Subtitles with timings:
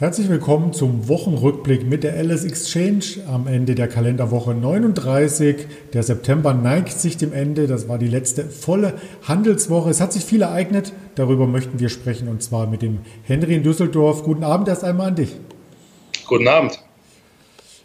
[0.00, 5.66] Herzlich willkommen zum Wochenrückblick mit der LS Exchange am Ende der Kalenderwoche 39.
[5.92, 7.66] Der September neigt sich dem Ende.
[7.66, 8.94] Das war die letzte volle
[9.28, 9.90] Handelswoche.
[9.90, 10.94] Es hat sich viel ereignet.
[11.16, 14.22] Darüber möchten wir sprechen und zwar mit dem Henry in Düsseldorf.
[14.22, 15.36] Guten Abend erst einmal an dich.
[16.26, 16.82] Guten Abend.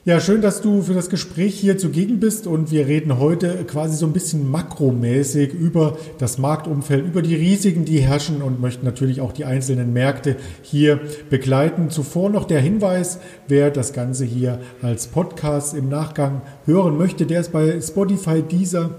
[0.07, 3.97] Ja, schön, dass du für das Gespräch hier zugegen bist und wir reden heute quasi
[3.97, 9.19] so ein bisschen makromäßig über das Marktumfeld, über die Risiken, die herrschen und möchten natürlich
[9.19, 10.99] auch die einzelnen Märkte hier
[11.31, 11.89] begleiten.
[11.89, 17.39] Zuvor noch der Hinweis, wer das Ganze hier als Podcast im Nachgang hören möchte, der
[17.39, 18.91] ist bei Spotify, dieser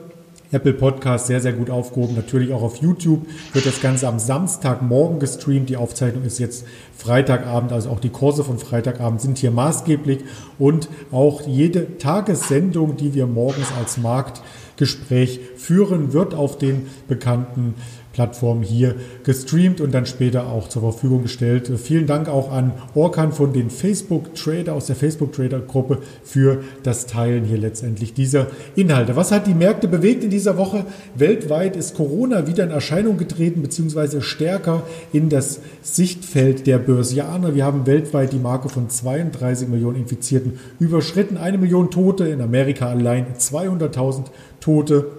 [0.53, 2.15] Apple Podcast sehr, sehr gut aufgehoben.
[2.15, 5.69] Natürlich auch auf YouTube wird das Ganze am Samstagmorgen gestreamt.
[5.69, 6.65] Die Aufzeichnung ist jetzt
[6.97, 10.21] Freitagabend, also auch die Kurse von Freitagabend sind hier maßgeblich
[10.59, 17.75] und auch jede Tagessendung, die wir morgens als Marktgespräch führen, wird auf den bekannten
[18.17, 21.71] Plattform hier gestreamt und dann später auch zur Verfügung gestellt.
[21.77, 26.63] Vielen Dank auch an Orkan von den Facebook Trader aus der Facebook Trader Gruppe für
[26.83, 29.17] das Teilen hier letztendlich dieser Inhalte.
[29.17, 30.87] Was hat die Märkte bewegt in dieser Woche?
[31.15, 37.55] Weltweit ist Corona wieder in Erscheinung getreten beziehungsweise stärker in das Sichtfeld der Börsianer.
[37.55, 42.89] Wir haben weltweit die Marke von 32 Millionen Infizierten überschritten, eine Million Tote in Amerika
[42.89, 44.25] allein, 200.000
[44.61, 45.11] Tote.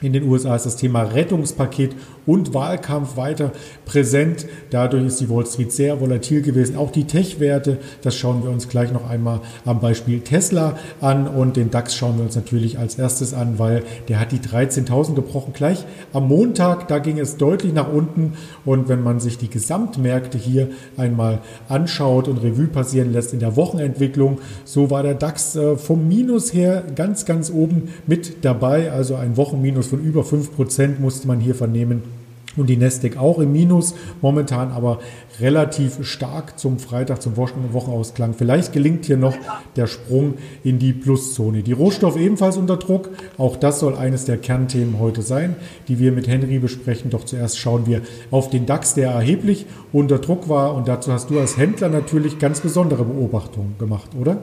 [0.00, 3.52] In den USA ist das Thema Rettungspaket und Wahlkampf weiter
[3.84, 4.46] präsent.
[4.70, 6.76] Dadurch ist die Wall Street sehr volatil gewesen.
[6.76, 11.56] Auch die Tech-Werte, das schauen wir uns gleich noch einmal am Beispiel Tesla an und
[11.56, 15.52] den DAX schauen wir uns natürlich als erstes an, weil der hat die 13.000 gebrochen.
[15.52, 20.38] Gleich am Montag, da ging es deutlich nach unten und wenn man sich die Gesamtmärkte
[20.38, 25.76] hier einmal anschaut und Revue passieren lässt in der Wochenentwicklung, so war der DAX äh,
[25.76, 31.26] vom Minus her ganz, ganz oben mit dabei, also ein Wochenminus von über 5% musste
[31.26, 32.13] man hier vernehmen.
[32.56, 35.00] Und die Nasdaq auch im Minus, momentan aber
[35.40, 38.34] relativ stark zum Freitag, zum Wochenausklang.
[38.34, 39.36] Vielleicht gelingt hier noch
[39.76, 41.62] der Sprung in die Pluszone.
[41.62, 43.10] Die Rohstoffe ebenfalls unter Druck.
[43.38, 45.56] Auch das soll eines der Kernthemen heute sein,
[45.88, 47.10] die wir mit Henry besprechen.
[47.10, 50.74] Doch zuerst schauen wir auf den DAX, der erheblich unter Druck war.
[50.74, 54.38] Und dazu hast du als Händler natürlich ganz besondere Beobachtungen gemacht, oder?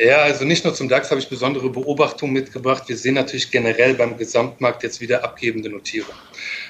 [0.00, 2.82] Ja, also nicht nur zum DAX habe ich besondere Beobachtungen mitgebracht.
[2.88, 6.18] Wir sehen natürlich generell beim Gesamtmarkt jetzt wieder abgebende Notierungen.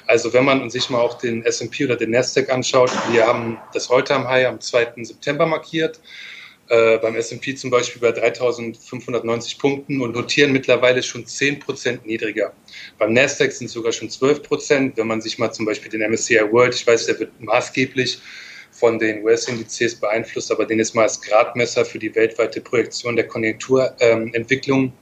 [0.05, 3.89] Also wenn man sich mal auch den S&P oder den Nasdaq anschaut, wir haben das
[3.89, 5.03] heute am High am 2.
[5.03, 5.99] September markiert.
[6.67, 12.53] Äh, beim S&P zum Beispiel bei 3.590 Punkten und notieren mittlerweile schon 10 Prozent niedriger.
[12.99, 14.97] Beim Nasdaq sind es sogar schon 12 Prozent.
[14.97, 18.19] Wenn man sich mal zum Beispiel den MSCI World, ich weiß, der wird maßgeblich
[18.75, 23.27] von den US-Indizes beeinflusst, aber den jetzt mal als Gradmesser für die weltweite Projektion der
[23.27, 24.93] Konjunkturentwicklung ähm,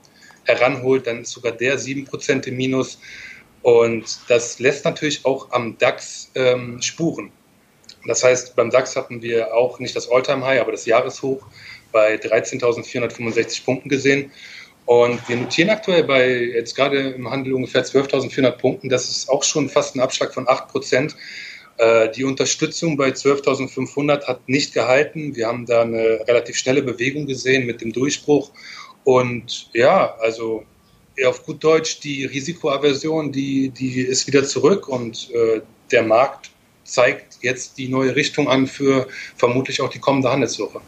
[0.44, 3.00] heranholt, dann ist sogar der 7% im Minus.
[3.62, 7.32] Und das lässt natürlich auch am DAX ähm, Spuren.
[8.06, 11.44] Das heißt, beim DAX hatten wir auch nicht das All-Time-High, aber das Jahreshoch
[11.90, 14.30] bei 13.465 Punkten gesehen.
[14.86, 18.88] Und wir notieren aktuell bei jetzt gerade im Handel ungefähr 12.400 Punkten.
[18.88, 21.16] Das ist auch schon fast ein Abschlag von 8 Prozent.
[21.76, 25.34] Äh, die Unterstützung bei 12.500 hat nicht gehalten.
[25.34, 28.50] Wir haben da eine relativ schnelle Bewegung gesehen mit dem Durchbruch.
[29.04, 30.64] Und ja, also
[31.26, 36.50] auf gut Deutsch, die Risikoaversion, die, die ist wieder zurück und äh, der Markt
[36.84, 39.06] zeigt jetzt die neue Richtung an für
[39.36, 40.80] vermutlich auch die kommende Handelswoche.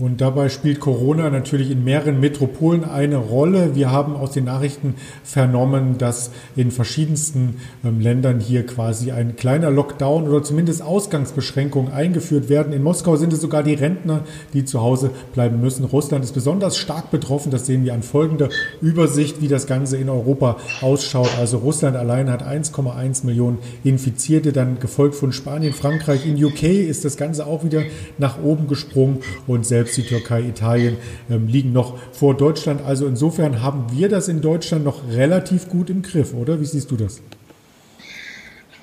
[0.00, 3.74] Und dabei spielt Corona natürlich in mehreren Metropolen eine Rolle.
[3.74, 4.94] Wir haben aus den Nachrichten
[5.24, 12.48] vernommen, dass in verschiedensten ähm, Ländern hier quasi ein kleiner Lockdown oder zumindest Ausgangsbeschränkungen eingeführt
[12.48, 12.72] werden.
[12.72, 14.24] In Moskau sind es sogar die Rentner,
[14.54, 15.84] die zu Hause bleiben müssen.
[15.84, 17.50] Russland ist besonders stark betroffen.
[17.50, 18.48] Das sehen wir an folgender
[18.80, 21.36] Übersicht, wie das Ganze in Europa ausschaut.
[21.38, 26.24] Also Russland allein hat 1,1 Millionen Infizierte, dann gefolgt von Spanien, Frankreich.
[26.24, 27.82] In UK ist das Ganze auch wieder
[28.16, 30.96] nach oben gesprungen und selbst selbst die Türkei, Italien
[31.30, 32.82] ähm, liegen noch vor Deutschland.
[32.84, 36.60] Also insofern haben wir das in Deutschland noch relativ gut im Griff, oder?
[36.60, 37.20] Wie siehst du das?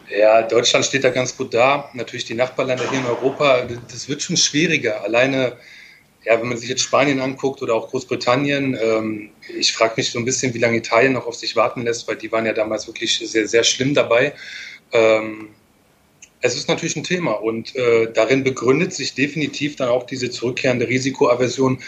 [0.10, 1.90] Ja, Deutschland steht da ganz gut da.
[1.94, 5.04] Natürlich die Nachbarländer hier in Europa, das wird schon schwieriger.
[5.04, 5.54] Alleine,
[6.24, 10.20] ja, wenn man sich jetzt Spanien anguckt oder auch Großbritannien, ähm, ich frage mich so
[10.20, 12.88] ein bisschen, wie lange Italien noch auf sich warten lässt, weil die waren ja damals
[12.88, 14.34] wirklich sehr, sehr schlimm dabei.
[14.94, 15.50] Ähm,
[16.42, 20.88] es ist natürlich ein Thema und äh, darin begründet sich definitiv dann auch diese zurückkehrende
[20.88, 21.80] Risikoaversion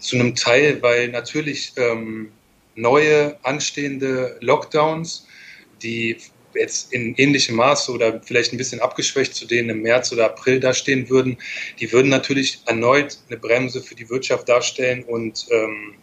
[0.00, 2.32] zu einem Teil, weil natürlich ähm,
[2.74, 5.26] neue anstehende Lockdowns,
[5.82, 6.16] die
[6.54, 10.60] jetzt in ähnlichem Maße oder vielleicht ein bisschen abgeschwächt zu denen im März oder April
[10.60, 11.38] dastehen würden,
[11.78, 15.94] die würden natürlich erneut eine Bremse für die Wirtschaft darstellen und ähm,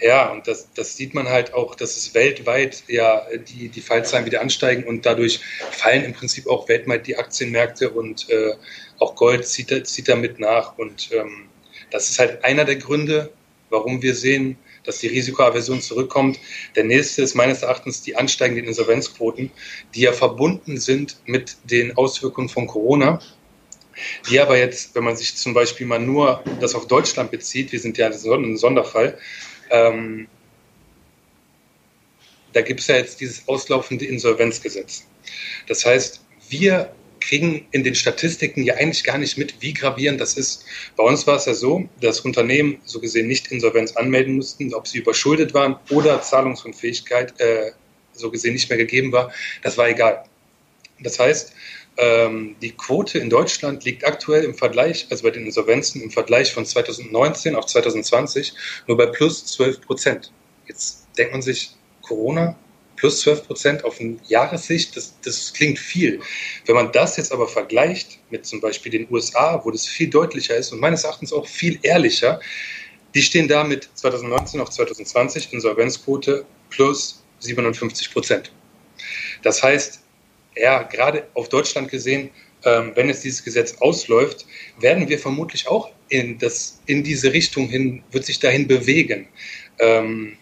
[0.00, 4.26] Ja, und das, das sieht man halt auch, dass es weltweit ja die, die Fallzahlen
[4.26, 5.40] wieder ansteigen und dadurch
[5.72, 8.52] fallen im Prinzip auch weltweit die Aktienmärkte und äh,
[8.98, 10.78] auch Gold zieht, zieht damit nach.
[10.78, 11.48] Und ähm,
[11.90, 13.32] das ist halt einer der Gründe,
[13.70, 16.38] warum wir sehen, dass die Risikoaversion zurückkommt.
[16.76, 19.50] Der nächste ist meines Erachtens die ansteigenden Insolvenzquoten,
[19.94, 23.20] die ja verbunden sind mit den Auswirkungen von Corona
[24.30, 27.80] die aber jetzt, wenn man sich zum Beispiel mal nur das auf Deutschland bezieht, wir
[27.80, 29.18] sind ja ein Sonderfall,
[29.70, 30.28] ähm,
[32.52, 35.06] da gibt es ja jetzt dieses auslaufende Insolvenzgesetz.
[35.66, 40.34] Das heißt, wir kriegen in den Statistiken ja eigentlich gar nicht mit, wie gravierend das
[40.34, 40.64] ist.
[40.96, 44.86] Bei uns war es ja so, dass Unternehmen so gesehen nicht Insolvenz anmelden mussten, ob
[44.86, 47.72] sie überschuldet waren oder Zahlungsunfähigkeit äh,
[48.12, 49.32] so gesehen nicht mehr gegeben war.
[49.62, 50.24] Das war egal.
[51.00, 51.52] Das heißt,
[51.98, 56.52] ähm, die Quote in Deutschland liegt aktuell im Vergleich, also bei den Insolvenzen im Vergleich
[56.52, 58.54] von 2019 auf 2020
[58.86, 60.32] nur bei plus 12 Prozent.
[60.66, 61.72] Jetzt denkt man sich,
[62.02, 62.56] Corona
[62.94, 66.20] plus 12 Prozent auf eine Jahressicht, das, das klingt viel.
[66.66, 70.56] Wenn man das jetzt aber vergleicht mit zum Beispiel den USA, wo das viel deutlicher
[70.56, 72.40] ist und meines Erachtens auch viel ehrlicher,
[73.14, 78.52] die stehen da mit 2019 auf 2020 Insolvenzquote plus 57 Prozent.
[79.42, 80.00] Das heißt,
[80.60, 82.30] ja, gerade auf Deutschland gesehen,
[82.64, 84.46] ähm, wenn jetzt dieses Gesetz ausläuft,
[84.80, 89.28] werden wir vermutlich auch in, das, in diese Richtung hin, wird sich dahin bewegen.
[89.78, 90.36] Ähm,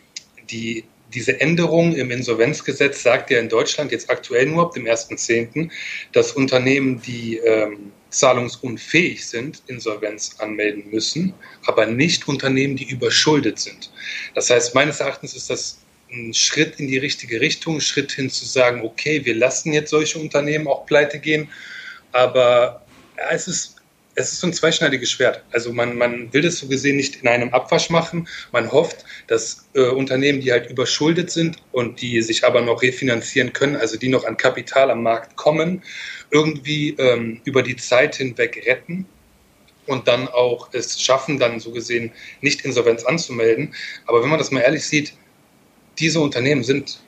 [0.51, 5.71] die, diese Änderung im Insolvenzgesetz sagt ja in Deutschland jetzt aktuell nur ab dem 1.10.,
[6.13, 11.35] dass Unternehmen, die ähm, zahlungsunfähig sind, Insolvenz anmelden müssen,
[11.67, 13.93] aber nicht Unternehmen, die überschuldet sind.
[14.35, 15.79] Das heißt, meines Erachtens ist das
[16.11, 20.19] ein Schritt in die richtige Richtung, Schritt hin zu sagen, okay, wir lassen jetzt solche
[20.19, 21.49] Unternehmen auch pleite gehen.
[22.12, 22.85] Aber
[23.17, 23.76] ja, es ist,
[24.14, 25.43] es ist so ein zweischneidiges Schwert.
[25.53, 28.29] Also man, man will das so gesehen nicht in einem Abwasch machen.
[28.53, 33.53] Man hofft, dass äh, Unternehmen, die halt überschuldet sind und die sich aber noch refinanzieren
[33.53, 35.82] können, also die noch an Kapital am Markt kommen,
[36.31, 39.06] irgendwie ähm, über die Zeit hinweg retten
[39.87, 43.75] und dann auch es schaffen, dann so gesehen nicht Insolvenz anzumelden.
[44.06, 45.12] Aber wenn man das mal ehrlich sieht,
[45.98, 47.00] diese Unternehmen sind,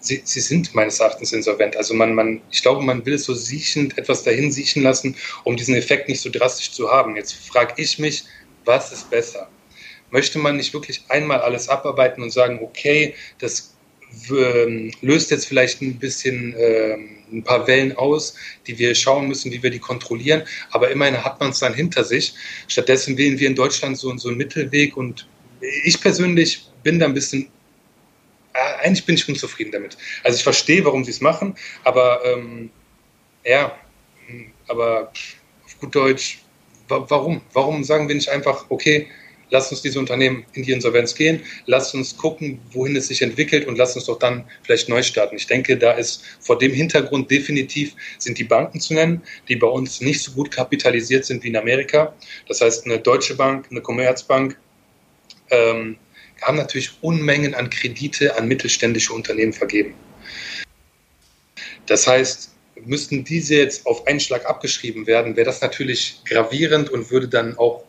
[0.00, 1.76] sie, sie sind meines Erachtens insolvent.
[1.76, 5.74] Also man, man, ich glaube, man will so siechend etwas dahin siechen lassen, um diesen
[5.74, 7.16] Effekt nicht so drastisch zu haben.
[7.16, 8.24] Jetzt frage ich mich,
[8.64, 9.48] was ist besser?
[10.10, 13.74] Möchte man nicht wirklich einmal alles abarbeiten und sagen, okay, das
[14.30, 18.34] ähm, löst jetzt vielleicht ein bisschen ähm, ein paar Wellen aus,
[18.66, 20.42] die wir schauen müssen, wie wir die kontrollieren.
[20.70, 22.34] Aber immerhin hat man es dann hinter sich.
[22.68, 25.28] Stattdessen wählen wir in Deutschland so, so einen Mittelweg und
[25.84, 27.48] ich persönlich bin da ein bisschen äh,
[28.80, 29.96] eigentlich bin ich unzufrieden damit.
[30.22, 32.70] Also ich verstehe, warum sie es machen, aber ähm,
[33.44, 33.76] ja,
[34.68, 35.12] aber
[35.64, 36.40] auf gut Deutsch,
[36.88, 37.40] warum?
[37.52, 39.08] Warum sagen wir nicht einfach, okay,
[39.50, 43.66] lass uns diese Unternehmen in die Insolvenz gehen, lass uns gucken, wohin es sich entwickelt
[43.66, 45.36] und lass uns doch dann vielleicht neu starten.
[45.36, 49.68] Ich denke, da ist vor dem Hintergrund definitiv sind die Banken zu nennen, die bei
[49.68, 52.14] uns nicht so gut kapitalisiert sind wie in Amerika.
[52.48, 54.58] Das heißt, eine Deutsche Bank, eine Commerzbank,
[55.50, 55.96] ähm,
[56.42, 59.94] haben natürlich Unmengen an Kredite an mittelständische Unternehmen vergeben.
[61.86, 62.50] Das heißt,
[62.84, 67.56] müssten diese jetzt auf einen Schlag abgeschrieben werden, wäre das natürlich gravierend und würde dann
[67.58, 67.84] auch,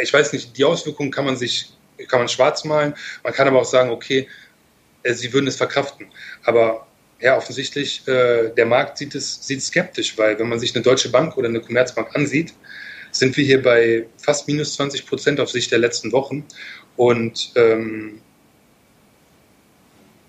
[0.00, 1.70] ich weiß nicht, die Auswirkungen kann man sich,
[2.08, 4.28] kann man schwarz malen, man kann aber auch sagen, okay,
[5.02, 6.06] äh, sie würden es verkraften.
[6.44, 6.86] Aber
[7.20, 11.10] ja, offensichtlich, äh, der Markt sieht es, sieht skeptisch, weil wenn man sich eine Deutsche
[11.10, 12.54] Bank oder eine Commerzbank ansieht,
[13.12, 16.44] sind wir hier bei fast minus 20 Prozent auf Sicht der letzten Wochen.
[17.00, 18.20] Und ähm,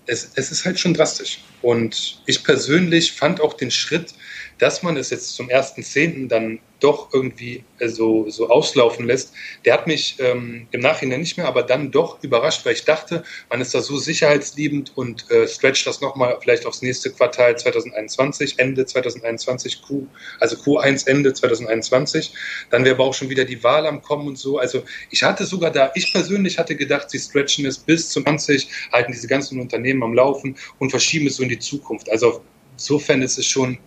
[0.06, 1.40] es, es ist halt schon drastisch.
[1.60, 4.14] Und ich persönlich fand auch den Schritt,
[4.62, 6.28] dass man es jetzt zum 1.10.
[6.28, 9.32] dann doch irgendwie äh, so, so auslaufen lässt,
[9.64, 13.24] der hat mich ähm, im Nachhinein nicht mehr, aber dann doch überrascht, weil ich dachte,
[13.50, 18.60] man ist da so sicherheitsliebend und äh, stretcht das nochmal vielleicht aufs nächste Quartal 2021,
[18.60, 20.06] Ende 2021, Q,
[20.38, 22.32] also Q1 Ende 2021.
[22.70, 24.58] Dann wäre aber auch schon wieder die Wahl am Kommen und so.
[24.58, 28.68] Also ich hatte sogar da, ich persönlich hatte gedacht, sie stretchen es bis zum 20,
[28.92, 32.08] halten diese ganzen Unternehmen am Laufen und verschieben es so in die Zukunft.
[32.08, 32.42] Also
[32.76, 33.78] insofern ist es schon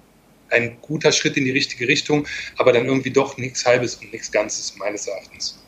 [0.55, 4.31] ein guter Schritt in die richtige Richtung, aber dann irgendwie doch nichts Halbes und nichts
[4.31, 5.64] Ganzes meines Erachtens.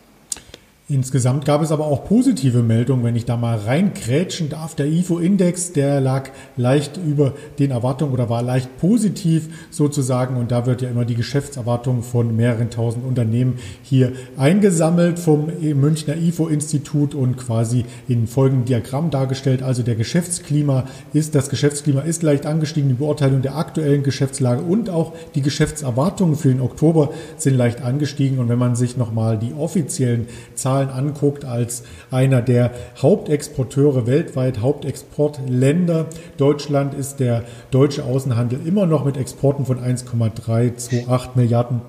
[0.89, 4.73] Insgesamt gab es aber auch positive Meldungen, wenn ich da mal reinkrätschen darf.
[4.73, 10.37] Der IFO-Index, der lag leicht über den Erwartungen oder war leicht positiv sozusagen.
[10.37, 16.15] Und da wird ja immer die Geschäftserwartung von mehreren tausend Unternehmen hier eingesammelt vom Münchner
[16.15, 19.63] IFO-Institut und quasi in folgendem Diagramm dargestellt.
[19.63, 22.87] Also der Geschäftsklima ist, das Geschäftsklima ist leicht angestiegen.
[22.87, 28.39] Die Beurteilung der aktuellen Geschäftslage und auch die Geschäftserwartungen für den Oktober sind leicht angestiegen.
[28.39, 34.61] Und wenn man sich nochmal die offiziellen Zahlen Zahlen anguckt, als einer der Hauptexporteure weltweit,
[34.61, 36.05] Hauptexportländer.
[36.37, 41.81] Deutschland ist der deutsche Außenhandel immer noch mit Exporten von 1,328 Milliarden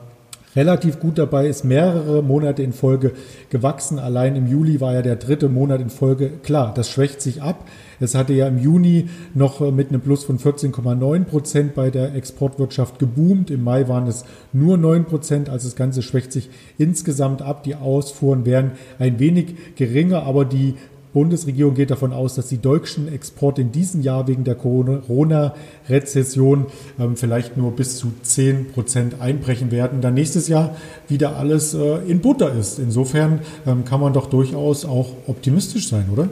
[0.56, 3.12] relativ gut dabei, ist mehrere Monate in Folge
[3.50, 3.98] gewachsen.
[3.98, 6.30] Allein im Juli war ja der dritte Monat in Folge.
[6.42, 7.64] Klar, das schwächt sich ab.
[8.00, 12.98] Es hatte ja im Juni noch mit einem Plus von 14,9 Prozent bei der Exportwirtschaft
[12.98, 13.50] geboomt.
[13.50, 15.48] Im Mai waren es nur 9 Prozent.
[15.48, 17.64] Also das Ganze schwächt sich insgesamt ab.
[17.64, 20.74] Die Ausfuhren wären ein wenig geringer, aber die
[21.12, 26.66] Bundesregierung geht davon aus, dass die deutschen Exporte in diesem Jahr wegen der Corona-Rezession
[27.00, 30.00] ähm, vielleicht nur bis zu 10 Prozent einbrechen werden.
[30.00, 30.76] Dann nächstes Jahr
[31.08, 32.78] wieder alles äh, in Butter ist.
[32.78, 36.28] Insofern ähm, kann man doch durchaus auch optimistisch sein, oder?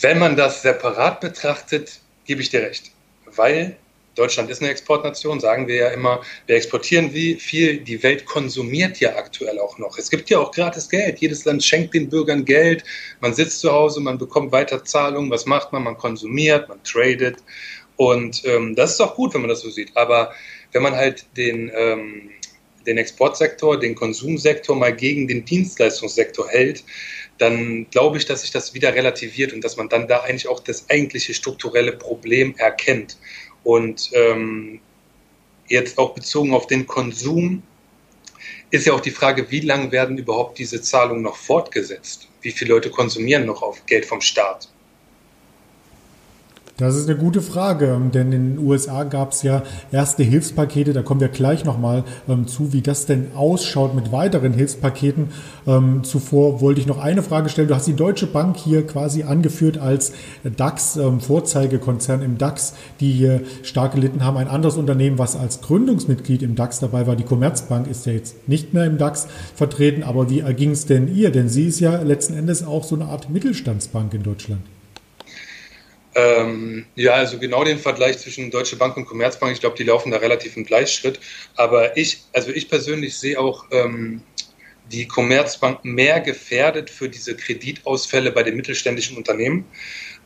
[0.00, 2.90] Wenn man das separat betrachtet, gebe ich dir recht.
[3.24, 3.76] Weil
[4.16, 8.98] Deutschland ist eine Exportnation, sagen wir ja immer, wir exportieren wie viel, die Welt konsumiert
[8.98, 9.98] ja aktuell auch noch.
[9.98, 11.18] Es gibt ja auch gratis Geld.
[11.18, 12.82] Jedes Land schenkt den Bürgern Geld.
[13.20, 15.30] Man sitzt zu Hause, man bekommt weiter Zahlungen.
[15.30, 15.82] Was macht man?
[15.82, 17.36] Man konsumiert, man tradet.
[17.96, 19.94] Und ähm, das ist auch gut, wenn man das so sieht.
[19.96, 20.32] Aber
[20.72, 22.30] wenn man halt den, ähm,
[22.86, 26.84] den Exportsektor, den Konsumsektor mal gegen den Dienstleistungssektor hält,
[27.38, 30.60] dann glaube ich, dass sich das wieder relativiert und dass man dann da eigentlich auch
[30.60, 33.18] das eigentliche strukturelle Problem erkennt.
[33.62, 34.80] Und ähm,
[35.68, 37.62] jetzt auch bezogen auf den Konsum
[38.70, 42.28] ist ja auch die Frage, wie lange werden überhaupt diese Zahlungen noch fortgesetzt?
[42.42, 44.68] Wie viele Leute konsumieren noch auf Geld vom Staat?
[46.78, 51.00] Das ist eine gute Frage, denn in den USA gab es ja erste Hilfspakete, da
[51.00, 55.28] kommen wir gleich nochmal ähm, zu, wie das denn ausschaut mit weiteren Hilfspaketen.
[55.66, 57.68] Ähm, zuvor wollte ich noch eine Frage stellen.
[57.68, 60.12] Du hast die Deutsche Bank hier quasi angeführt als
[60.44, 64.36] DAX-Vorzeigekonzern ähm, im DAX, die hier stark gelitten haben.
[64.36, 68.48] Ein anderes Unternehmen, was als Gründungsmitglied im DAX dabei war, die Commerzbank, ist ja jetzt
[68.50, 70.02] nicht mehr im DAX vertreten.
[70.02, 71.30] Aber wie erging es denn ihr?
[71.30, 74.60] Denn sie ist ja letzten Endes auch so eine Art Mittelstandsbank in Deutschland.
[76.16, 80.10] Ähm, ja, also genau den Vergleich zwischen Deutsche Bank und Commerzbank, ich glaube, die laufen
[80.10, 81.20] da relativ im Gleichschritt.
[81.56, 84.22] Aber ich, also ich persönlich sehe auch ähm,
[84.90, 89.66] die Commerzbank mehr gefährdet für diese Kreditausfälle bei den mittelständischen Unternehmen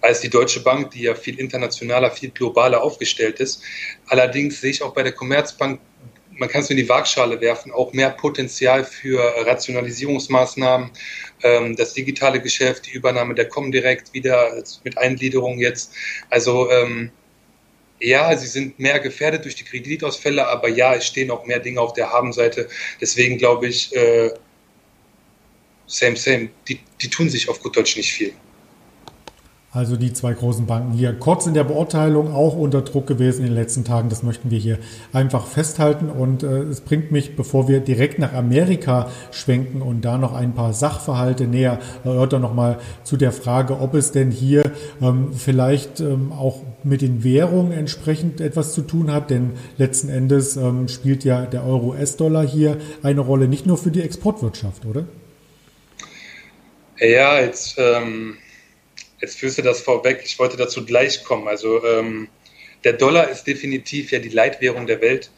[0.00, 3.62] als die Deutsche Bank, die ja viel internationaler, viel globaler aufgestellt ist.
[4.06, 5.80] Allerdings sehe ich auch bei der Commerzbank
[6.40, 10.90] man kann es in die Waagschale werfen, auch mehr Potenzial für Rationalisierungsmaßnahmen,
[11.42, 15.92] ähm, das digitale Geschäft, die Übernahme der Comdirect wieder mit Eingliederung jetzt.
[16.28, 17.10] Also ähm,
[18.00, 21.80] ja, sie sind mehr gefährdet durch die Kreditausfälle, aber ja, es stehen auch mehr Dinge
[21.80, 22.68] auf der Habenseite.
[23.00, 24.30] Deswegen glaube ich, äh,
[25.86, 28.32] same, same, die, die tun sich auf gut Deutsch nicht viel.
[29.72, 33.46] Also die zwei großen Banken hier kurz in der Beurteilung auch unter Druck gewesen in
[33.46, 34.08] den letzten Tagen.
[34.08, 34.80] Das möchten wir hier
[35.12, 36.10] einfach festhalten.
[36.10, 40.54] Und äh, es bringt mich, bevor wir direkt nach Amerika schwenken und da noch ein
[40.56, 46.32] paar Sachverhalte näher erörtern, nochmal zu der Frage, ob es denn hier ähm, vielleicht ähm,
[46.32, 49.30] auch mit den Währungen entsprechend etwas zu tun hat.
[49.30, 54.02] Denn letzten Endes ähm, spielt ja der Euro-US-Dollar hier eine Rolle, nicht nur für die
[54.02, 55.04] Exportwirtschaft, oder?
[56.98, 57.76] Ja, jetzt...
[57.78, 58.38] Ähm
[59.20, 60.22] Jetzt führst du das vorweg.
[60.24, 61.48] Ich wollte dazu gleich kommen.
[61.48, 62.28] Also ähm,
[62.84, 65.30] der Dollar ist definitiv ja die Leitwährung der Welt.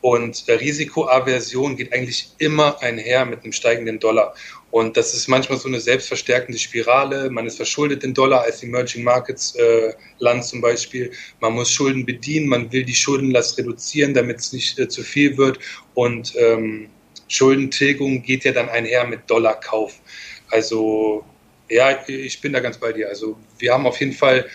[0.00, 4.34] Und äh, Risikoaversion geht eigentlich immer einher mit einem steigenden Dollar.
[4.70, 7.30] Und das ist manchmal so eine selbstverstärkende Spirale.
[7.30, 11.10] Man ist verschuldet in Dollar als Emerging Markets äh, Land zum Beispiel.
[11.40, 15.36] Man muss Schulden bedienen, man will die Schuldenlast reduzieren, damit es nicht äh, zu viel
[15.36, 15.58] wird.
[15.94, 16.90] Und ähm,
[17.28, 19.94] Schuldentilgung geht ja dann einher mit Dollarkauf.
[20.50, 21.24] Also
[21.68, 23.08] ja, ich bin da ganz bei dir.
[23.08, 24.46] Also wir haben auf jeden Fall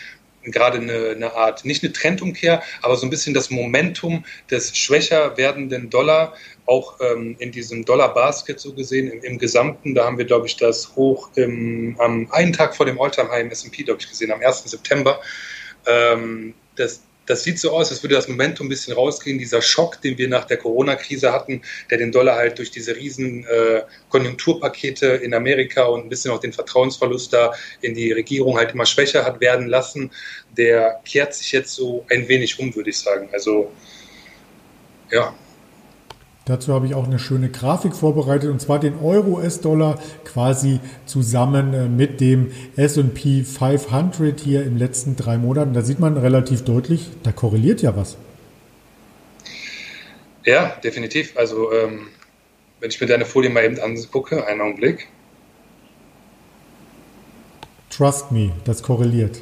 [0.45, 5.37] gerade eine, eine, Art, nicht eine Trendumkehr, aber so ein bisschen das Momentum des schwächer
[5.37, 6.33] werdenden Dollar,
[6.65, 9.95] auch ähm, in diesem Dollar-Basket so gesehen, im, im, Gesamten.
[9.95, 13.51] Da haben wir, glaube ich, das hoch im, am einen Tag vor dem All-Time-High im
[13.51, 14.63] S&P, glaube ich, gesehen, am 1.
[14.65, 15.19] September.
[15.85, 19.37] Ähm, das, das sieht so aus, als würde das Momentum ein bisschen rausgehen.
[19.37, 23.45] Dieser Schock, den wir nach der Corona-Krise hatten, der den Dollar halt durch diese riesen
[23.45, 28.73] äh, Konjunkturpakete in Amerika und ein bisschen auch den Vertrauensverlust da in die Regierung halt
[28.73, 30.11] immer schwächer hat werden lassen,
[30.57, 33.29] der kehrt sich jetzt so ein wenig um, würde ich sagen.
[33.31, 33.71] Also
[35.11, 35.33] ja,
[36.45, 41.87] Dazu habe ich auch eine schöne Grafik vorbereitet und zwar den Euro-US-Dollar quasi zusammen äh,
[41.87, 45.73] mit dem SP 500 hier im letzten drei Monaten.
[45.73, 48.17] Da sieht man relativ deutlich, da korreliert ja was.
[50.43, 51.37] Ja, definitiv.
[51.37, 52.07] Also ähm,
[52.81, 55.07] wenn ich mir deine Folie mal eben angucke, einen Augenblick.
[57.89, 59.41] Trust me, das korreliert.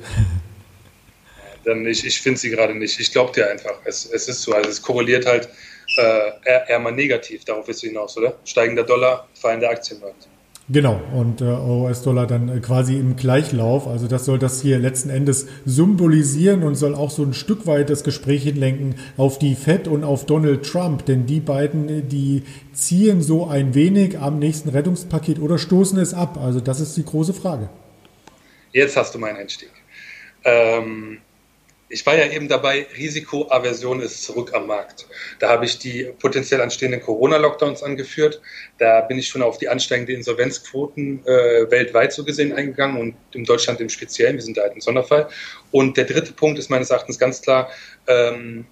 [1.63, 2.99] Dann ich, ich finde sie gerade nicht.
[2.99, 3.73] Ich glaube dir einfach.
[3.85, 4.53] Es, es ist so.
[4.53, 5.49] Also es korreliert halt
[5.97, 7.45] äh, eher, mal negativ.
[7.45, 8.33] Darauf ist du hinaus, oder?
[8.45, 10.27] Steigender Dollar, fallender Aktienmarkt.
[10.69, 13.87] Genau, und äh, US-Dollar dann äh, quasi im Gleichlauf.
[13.87, 17.89] Also das soll das hier letzten Endes symbolisieren und soll auch so ein Stück weit
[17.89, 21.05] das Gespräch hinlenken auf die Fed und auf Donald Trump.
[21.05, 22.43] Denn die beiden, äh, die
[22.73, 26.37] ziehen so ein wenig am nächsten Rettungspaket oder stoßen es ab.
[26.41, 27.69] Also das ist die große Frage.
[28.71, 29.71] Jetzt hast du meinen Einstieg.
[30.45, 31.19] Ähm,
[31.91, 35.07] ich war ja eben dabei, Risikoaversion ist zurück am Markt.
[35.39, 38.41] Da habe ich die potenziell anstehenden Corona-Lockdowns angeführt.
[38.77, 43.43] Da bin ich schon auf die ansteigenden Insolvenzquoten äh, weltweit so gesehen eingegangen und in
[43.43, 44.35] Deutschland im Speziellen.
[44.35, 45.29] Wir sind da halt ein Sonderfall.
[45.71, 47.69] Und der dritte Punkt ist meines Erachtens ganz klar,
[48.07, 48.65] ähm,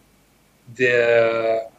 [0.68, 1.70] der,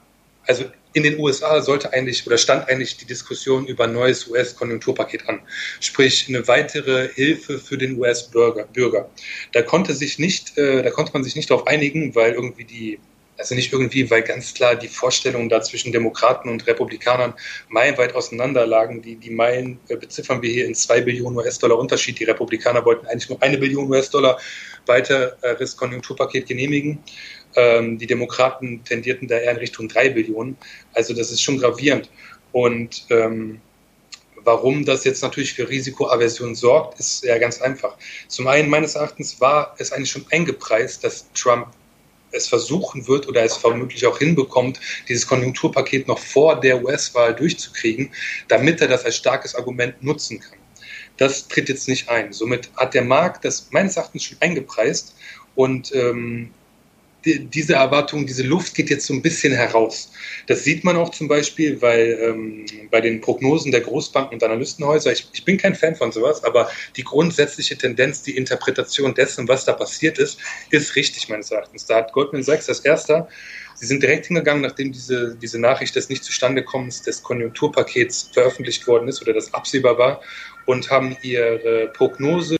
[0.47, 5.28] also in den USA sollte eigentlich oder stand eigentlich die Diskussion über ein neues US-Konjunkturpaket
[5.28, 5.40] an,
[5.80, 8.64] sprich eine weitere Hilfe für den US-Bürger.
[8.64, 9.11] Bürger.
[9.52, 12.99] Da konnte sich nicht, äh, da konnte man sich nicht darauf einigen, weil irgendwie die
[13.40, 17.35] also nicht irgendwie, weil ganz klar die Vorstellungen da zwischen Demokraten und Republikanern
[17.68, 19.02] meilenweit auseinanderlagen.
[19.02, 22.18] Die, die Meilen äh, beziffern wir hier in zwei Billionen US-Dollar Unterschied.
[22.20, 24.38] Die Republikaner wollten eigentlich nur eine Billion US-Dollar
[24.87, 26.99] weiteres Konjunkturpaket genehmigen.
[27.56, 30.56] Ähm, die Demokraten tendierten da eher in Richtung drei Billionen.
[30.92, 32.11] Also das ist schon gravierend.
[32.52, 33.61] Und ähm,
[34.44, 37.97] warum das jetzt natürlich für Risikoaversion sorgt, ist ja ganz einfach.
[38.28, 41.68] Zum einen, meines Erachtens, war es eigentlich schon eingepreist, dass Trump
[42.32, 48.10] es versuchen wird oder es vermutlich auch hinbekommt, dieses Konjunkturpaket noch vor der US-Wahl durchzukriegen,
[48.49, 50.58] damit er das als starkes Argument nutzen kann.
[51.16, 52.32] Das tritt jetzt nicht ein.
[52.32, 55.14] Somit hat der Markt das meines Erachtens schon eingepreist
[55.54, 56.50] und ähm,
[57.24, 60.10] diese Erwartung, diese Luft geht jetzt so ein bisschen heraus.
[60.46, 65.12] Das sieht man auch zum Beispiel, weil ähm, bei den Prognosen der Großbanken und Analystenhäuser,
[65.12, 69.64] ich, ich bin kein Fan von sowas, aber die grundsätzliche Tendenz, die Interpretation dessen, was
[69.64, 70.38] da passiert ist,
[70.70, 71.86] ist richtig meines Erachtens.
[71.86, 73.28] Da hat Goldman Sachs als erster
[73.80, 79.22] Sie sind direkt hingegangen, nachdem diese, diese Nachricht des Nicht-Zustandekommens des Konjunkturpakets veröffentlicht worden ist
[79.22, 80.20] oder das absehbar war
[80.66, 82.60] und haben ihre Prognose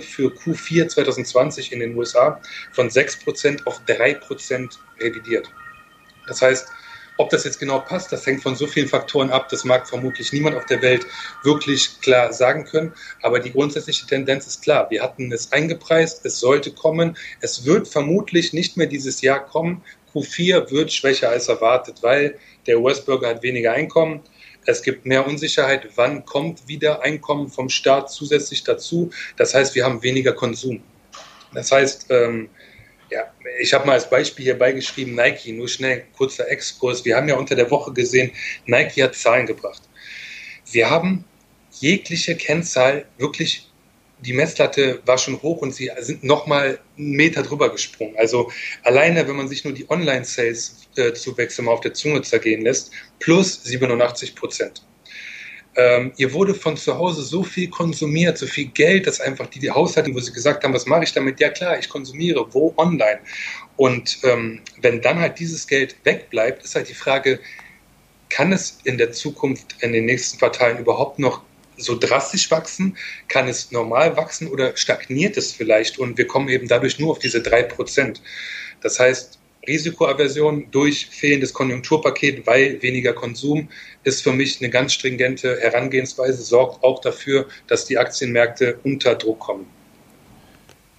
[0.00, 2.40] für Q4 2020 in den USA
[2.72, 5.50] von 6% auf 3% revidiert.
[6.26, 6.68] Das heißt,
[7.16, 10.32] ob das jetzt genau passt, das hängt von so vielen Faktoren ab, das mag vermutlich
[10.32, 11.06] niemand auf der Welt
[11.44, 12.92] wirklich klar sagen können.
[13.22, 14.90] Aber die grundsätzliche Tendenz ist klar.
[14.90, 17.16] Wir hatten es eingepreist, es sollte kommen.
[17.40, 19.84] Es wird vermutlich nicht mehr dieses Jahr kommen.
[20.12, 24.20] Q4 wird schwächer als erwartet, weil der US-Bürger hat weniger Einkommen.
[24.66, 29.10] Es gibt mehr Unsicherheit, wann kommt wieder Einkommen vom Staat zusätzlich dazu.
[29.36, 30.82] Das heißt, wir haben weniger Konsum.
[31.52, 32.48] Das heißt, ähm,
[33.10, 37.04] ja, ich habe mal als Beispiel hier beigeschrieben, Nike, nur schnell kurzer Exkurs.
[37.04, 38.32] Wir haben ja unter der Woche gesehen,
[38.66, 39.82] Nike hat Zahlen gebracht.
[40.70, 41.24] Wir haben
[41.80, 43.70] jegliche Kennzahl wirklich
[44.20, 48.14] die Messlatte war schon hoch und sie sind nochmal einen Meter drüber gesprungen.
[48.16, 48.50] Also
[48.82, 53.62] alleine, wenn man sich nur die Online-Sales-Zuwächse äh, mal auf der Zunge zergehen lässt, plus
[53.64, 54.84] 87 Prozent.
[55.76, 59.58] Ähm, ihr wurde von zu Hause so viel konsumiert, so viel Geld, dass einfach die,
[59.58, 61.40] die Haushalte, wo sie gesagt haben, was mache ich damit?
[61.40, 62.46] Ja klar, ich konsumiere.
[62.52, 62.72] Wo?
[62.76, 63.18] Online.
[63.76, 67.40] Und ähm, wenn dann halt dieses Geld wegbleibt, ist halt die Frage,
[68.30, 71.42] kann es in der Zukunft, in den nächsten Quartalen überhaupt noch
[71.76, 72.96] so drastisch wachsen?
[73.28, 75.98] Kann es normal wachsen oder stagniert es vielleicht?
[75.98, 78.22] Und wir kommen eben dadurch nur auf diese drei Prozent.
[78.80, 83.68] Das heißt, Risikoaversion durch fehlendes Konjunkturpaket, weil weniger Konsum,
[84.02, 89.40] ist für mich eine ganz stringente Herangehensweise, sorgt auch dafür, dass die Aktienmärkte unter Druck
[89.40, 89.66] kommen.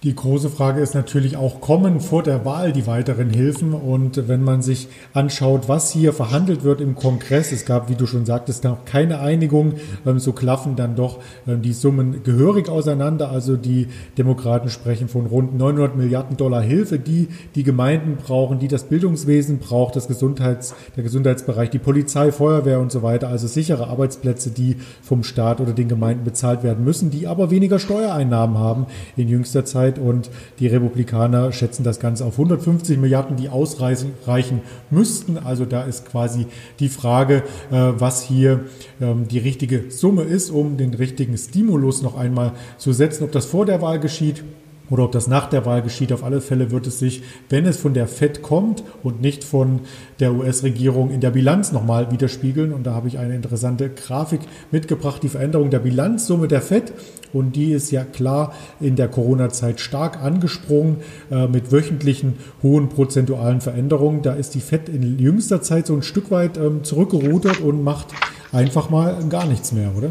[0.06, 3.74] Die große Frage ist natürlich auch, kommen vor der Wahl die weiteren Hilfen?
[3.74, 8.06] Und wenn man sich anschaut, was hier verhandelt wird im Kongress, es gab, wie du
[8.06, 9.72] schon sagtest, noch keine Einigung,
[10.06, 13.32] ähm, so klaffen dann doch ähm, die Summen gehörig auseinander.
[13.32, 18.68] Also die Demokraten sprechen von rund 900 Milliarden Dollar Hilfe, die die Gemeinden brauchen, die
[18.68, 23.26] das Bildungswesen braucht, das Gesundheits, der Gesundheitsbereich, die Polizei, Feuerwehr und so weiter.
[23.26, 27.80] Also sichere Arbeitsplätze, die vom Staat oder den Gemeinden bezahlt werden müssen, die aber weniger
[27.80, 33.48] Steuereinnahmen haben in jüngster Zeit und die Republikaner schätzen das Ganze auf 150 Milliarden, die
[33.48, 35.38] ausreichen müssten.
[35.38, 36.46] Also da ist quasi
[36.80, 38.64] die Frage, äh, was hier
[39.00, 43.24] ähm, die richtige Summe ist, um den richtigen Stimulus noch einmal zu setzen.
[43.24, 44.44] Ob das vor der Wahl geschieht,
[44.90, 46.12] oder ob das nach der Wahl geschieht.
[46.12, 49.80] Auf alle Fälle wird es sich, wenn es von der FED kommt und nicht von
[50.20, 52.72] der US-Regierung in der Bilanz nochmal widerspiegeln.
[52.72, 56.92] Und da habe ich eine interessante Grafik mitgebracht, die Veränderung der Bilanzsumme der FED.
[57.32, 60.98] Und die ist ja klar in der Corona-Zeit stark angesprungen
[61.30, 64.22] äh, mit wöchentlichen hohen prozentualen Veränderungen.
[64.22, 68.08] Da ist die FED in jüngster Zeit so ein Stück weit ähm, zurückgerudert und macht
[68.52, 70.10] einfach mal gar nichts mehr, oder?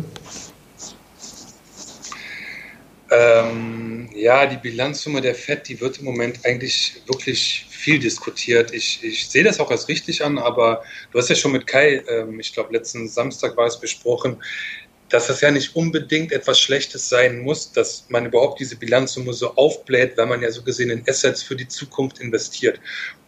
[3.12, 8.74] Ähm, ja, die Bilanzsumme der FED, die wird im Moment eigentlich wirklich viel diskutiert.
[8.74, 12.04] Ich, ich sehe das auch als richtig an, aber du hast ja schon mit Kai,
[12.10, 14.42] ähm, ich glaube letzten Samstag war es besprochen,
[15.10, 19.56] dass das ja nicht unbedingt etwas Schlechtes sein muss, dass man überhaupt diese Bilanzsumme so
[19.56, 22.80] aufbläht, weil man ja so gesehen in Assets für die Zukunft investiert.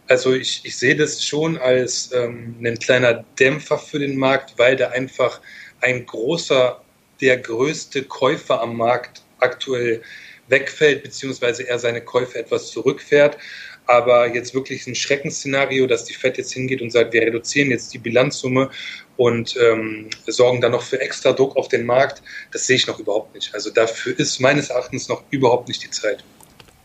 [0.08, 4.74] Also ich, ich sehe das schon als ähm, ein kleiner Dämpfer für den Markt, weil
[4.74, 5.40] da einfach
[5.80, 6.82] ein großer,
[7.20, 10.02] der größte Käufer am Markt aktuell
[10.48, 13.38] wegfällt, beziehungsweise er seine Käufe etwas zurückfährt.
[13.86, 17.94] Aber jetzt wirklich ein Schreckensszenario, dass die FED jetzt hingeht und sagt, wir reduzieren jetzt
[17.94, 18.70] die Bilanzsumme
[19.16, 22.22] und ähm, sorgen dann noch für extra Druck auf den Markt,
[22.52, 23.54] das sehe ich noch überhaupt nicht.
[23.54, 26.22] Also dafür ist meines Erachtens noch überhaupt nicht die Zeit.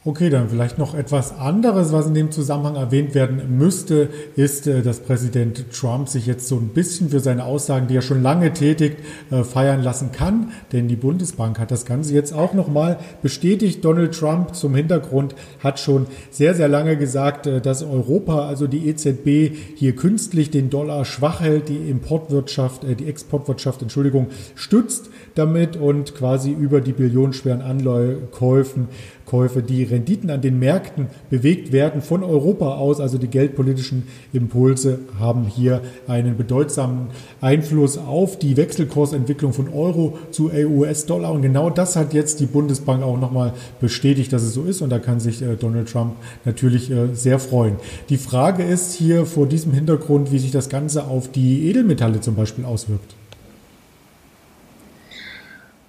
[0.06, 4.82] Okay, dann vielleicht noch etwas anderes, was in dem Zusammenhang erwähnt werden müsste, ist, äh,
[4.82, 8.52] dass Präsident Trump sich jetzt so ein bisschen für seine Aussagen, die er schon lange
[8.52, 8.98] tätigt,
[9.32, 10.52] äh, feiern lassen kann.
[10.74, 13.86] Denn die Bundesbank hat das Ganze jetzt auch nochmal bestätigt.
[13.86, 18.90] Donald Trump zum Hintergrund hat schon sehr, sehr lange gesagt, äh, dass Europa, also die
[18.90, 26.14] EZB, hier künstlich den Dollar schwach hält, die Importwirtschaft, die Exportwirtschaft, Entschuldigung, stützt damit und
[26.14, 28.90] quasi über die billionenschweren Anleihekäufen
[29.34, 33.00] Käufe, die Renditen an den Märkten bewegt werden von Europa aus.
[33.00, 37.08] Also die geldpolitischen Impulse haben hier einen bedeutsamen
[37.42, 41.32] Einfluss auf die Wechselkursentwicklung von Euro zu US-Dollar.
[41.32, 44.84] Und genau das hat jetzt die Bundesbank auch nochmal bestätigt, dass es so ist.
[44.84, 46.14] Und da kann sich äh, Donald Trump
[46.46, 47.78] natürlich äh, sehr freuen.
[48.10, 52.36] Die Frage ist hier vor diesem Hintergrund, wie sich das Ganze auf die Edelmetalle zum
[52.36, 53.16] Beispiel auswirkt.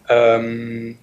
[0.09, 0.97] Ähm,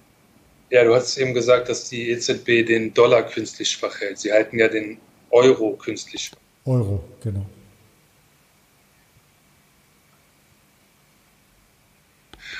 [0.72, 4.18] ja, du hast eben gesagt, dass die EZB den Dollar künstlich schwach hält.
[4.18, 4.98] Sie halten ja den
[5.30, 6.38] Euro künstlich schwach.
[6.64, 7.44] Euro, genau.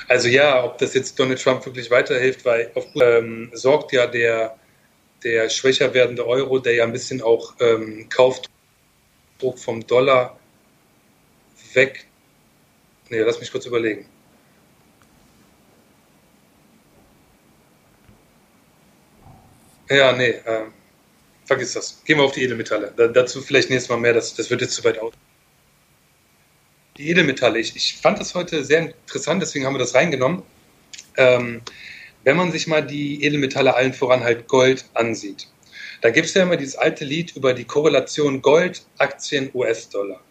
[0.07, 4.59] Also ja, ob das jetzt Donald Trump wirklich weiterhilft, weil auf, ähm, sorgt ja der,
[5.23, 10.37] der schwächer werdende Euro, der ja ein bisschen auch ähm, Kaufdruck vom Dollar
[11.73, 12.05] weg.
[13.09, 14.05] Nee, lass mich kurz überlegen.
[19.93, 20.65] Ja, nee, äh,
[21.45, 22.01] vergiss das.
[22.03, 22.91] Gehen wir auf die Edelmetalle.
[22.97, 25.13] Da, dazu vielleicht nächstes Mal mehr, das, das wird jetzt zu weit aus.
[26.97, 30.41] Die Edelmetalle, ich, ich fand das heute sehr interessant, deswegen haben wir das reingenommen.
[31.17, 31.61] Ähm,
[32.23, 35.47] wenn man sich mal die Edelmetalle allen voran halt Gold ansieht,
[36.01, 40.21] da gibt es ja immer dieses alte Lied über die Korrelation Gold, Aktien, US-Dollar.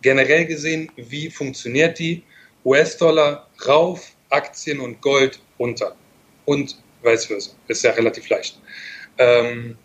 [0.00, 2.22] Generell gesehen, wie funktioniert die?
[2.64, 5.96] US-Dollar rauf, Aktien und Gold runter.
[6.46, 6.76] Und
[7.06, 7.50] vice versa.
[7.68, 8.60] Ist ja relativ leicht.
[9.18, 9.78] Ähm,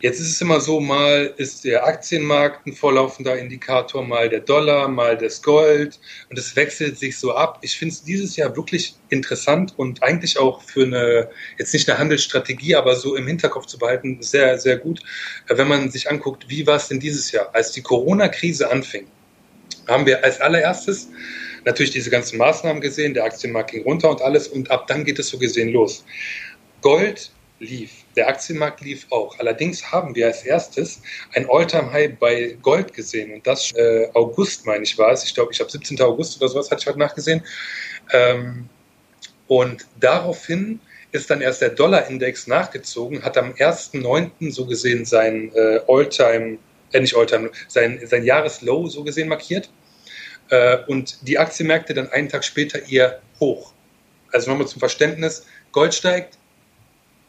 [0.00, 4.88] jetzt ist es immer so, mal ist der Aktienmarkt ein vorlaufender Indikator, mal der Dollar,
[4.88, 5.98] mal das Gold
[6.30, 7.58] und es wechselt sich so ab.
[7.62, 11.28] Ich finde es dieses Jahr wirklich interessant und eigentlich auch für eine,
[11.58, 15.00] jetzt nicht eine Handelsstrategie, aber so im Hinterkopf zu behalten, sehr, sehr gut,
[15.48, 17.50] äh, wenn man sich anguckt, wie war es denn dieses Jahr?
[17.52, 19.06] Als die Corona-Krise anfing,
[19.86, 21.08] haben wir als allererstes
[21.64, 25.18] natürlich diese ganzen Maßnahmen gesehen, der Aktienmarkt ging runter und alles und ab dann geht
[25.18, 26.04] es so gesehen los.
[26.80, 29.38] Gold lief, der Aktienmarkt lief auch.
[29.38, 31.02] Allerdings haben wir als erstes
[31.34, 35.24] ein All-Time-High bei Gold gesehen und das äh, August, meine ich, war es.
[35.24, 36.00] Ich glaube, ich habe 17.
[36.00, 37.44] August oder sowas, hatte ich heute nachgesehen.
[38.12, 38.68] Ähm,
[39.46, 40.80] und daraufhin
[41.12, 44.50] ist dann erst der Dollar-Index nachgezogen, hat am 1.9.
[44.50, 46.58] so gesehen sein äh, All-Time,
[46.92, 49.70] äh, nicht All-Time, sein, sein Jahreslow so gesehen markiert.
[50.50, 53.72] Äh, und die Aktienmärkte dann einen Tag später eher hoch.
[54.32, 56.38] Also nochmal zum Verständnis, Gold steigt,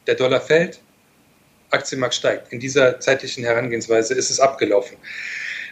[0.07, 0.81] der Dollar fällt,
[1.69, 2.51] Aktienmarkt steigt.
[2.51, 4.97] In dieser zeitlichen Herangehensweise ist es abgelaufen.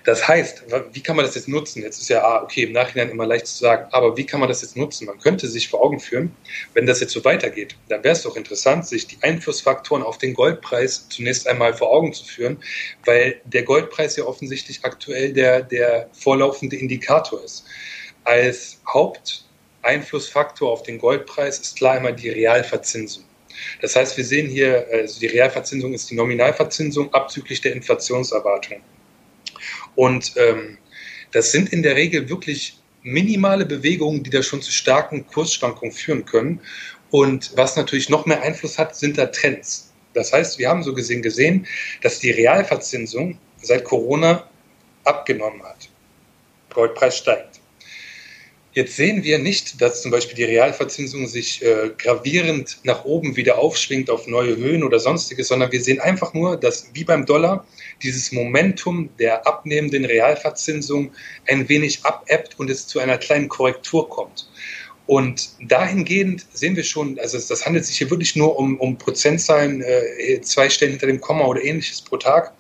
[0.06, 0.63] Das heißt,
[0.94, 1.84] wie kann man das jetzt nutzen?
[1.84, 4.48] Jetzt ist ja, ah, okay, im Nachhinein immer leicht zu sagen, aber wie kann man
[4.48, 5.06] das jetzt nutzen?
[5.06, 6.34] Man könnte sich vor Augen führen,
[6.74, 10.34] wenn das jetzt so weitergeht, dann wäre es doch interessant, sich die Einflussfaktoren auf den
[10.34, 12.58] Goldpreis zunächst einmal vor Augen zu führen,
[13.06, 17.65] weil der Goldpreis ja offensichtlich aktuell der, der vorlaufende Indikator ist.
[18.24, 23.26] Als Haupteinflussfaktor auf den Goldpreis ist klar immer die Realverzinsung.
[23.82, 28.82] Das heißt, wir sehen hier, also die Realverzinsung ist die Nominalverzinsung abzüglich der Inflationserwartung.
[29.96, 30.78] Und ähm,
[31.32, 36.26] das sind in der Regel wirklich minimale Bewegungen, die da schon zu starken Kursschwankungen führen
[36.26, 36.62] können.
[37.12, 39.92] Und was natürlich noch mehr Einfluss hat, sind da Trends.
[40.14, 41.68] Das heißt, wir haben so gesehen gesehen,
[42.02, 44.48] dass die Realverzinsung seit Corona
[45.04, 45.90] abgenommen hat.
[46.74, 47.59] Goldpreis steigt.
[48.74, 53.58] Jetzt sehen wir nicht, dass zum Beispiel die Realverzinsung sich äh, gravierend nach oben wieder
[53.58, 57.66] aufschwingt auf neue Höhen oder sonstiges, sondern wir sehen einfach nur, dass wie beim Dollar
[58.04, 61.12] dieses Momentum der abnehmenden Realverzinsung
[61.48, 64.48] ein wenig abebbt und es zu einer kleinen Korrektur kommt.
[65.08, 69.82] Und dahingehend sehen wir schon, also das handelt sich hier wirklich nur um, um Prozentzahlen,
[69.82, 72.54] äh, zwei Stellen hinter dem Komma oder ähnliches pro Tag.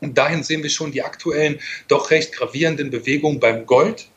[0.00, 4.08] Und dahin sehen wir schon die aktuellen, doch recht gravierenden Bewegungen beim Gold,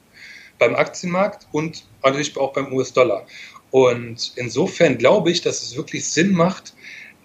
[0.59, 3.25] beim Aktienmarkt und natürlich auch beim US-Dollar.
[3.71, 6.73] Und insofern glaube ich, dass es wirklich Sinn macht,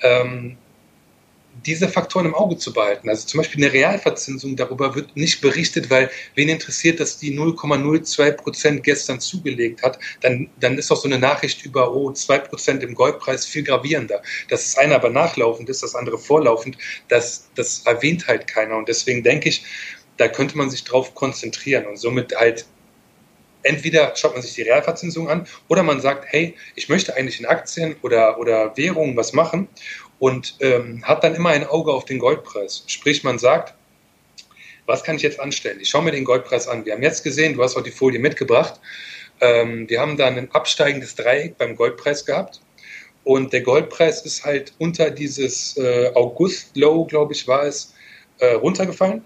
[0.01, 0.57] ähm,
[1.65, 3.09] diese Faktoren im Auge zu behalten.
[3.09, 8.33] Also zum Beispiel eine Realverzinsung, darüber wird nicht berichtet, weil wen interessiert, dass die 0,02
[8.33, 12.83] Prozent gestern zugelegt hat, dann, dann ist auch so eine Nachricht über, oh, 2 Prozent
[12.83, 14.23] im Goldpreis viel gravierender.
[14.49, 16.77] Dass das eine aber nachlaufend ist, das andere vorlaufend,
[17.09, 18.77] das, das erwähnt halt keiner.
[18.77, 19.65] Und deswegen denke ich,
[20.17, 22.67] da könnte man sich drauf konzentrieren und somit halt
[23.65, 27.47] entweder schaut man sich die Realverzinsung an oder man sagt, hey, ich möchte eigentlich in
[27.47, 29.69] Aktien oder, oder Währungen was machen
[30.19, 32.85] und ähm, hat dann immer ein Auge auf den Goldpreis.
[32.87, 33.75] Sprich, man sagt,
[34.87, 35.81] was kann ich jetzt anstellen?
[35.81, 36.85] Ich schaue mir den Goldpreis an.
[36.85, 38.81] Wir haben jetzt gesehen, du hast auch die Folie mitgebracht,
[39.41, 42.61] ähm, wir haben dann ein absteigendes Dreieck beim Goldpreis gehabt.
[43.25, 47.95] Und der Goldpreis ist halt unter dieses äh, August-Low, glaube ich, war es,
[48.39, 49.25] äh, runtergefallen.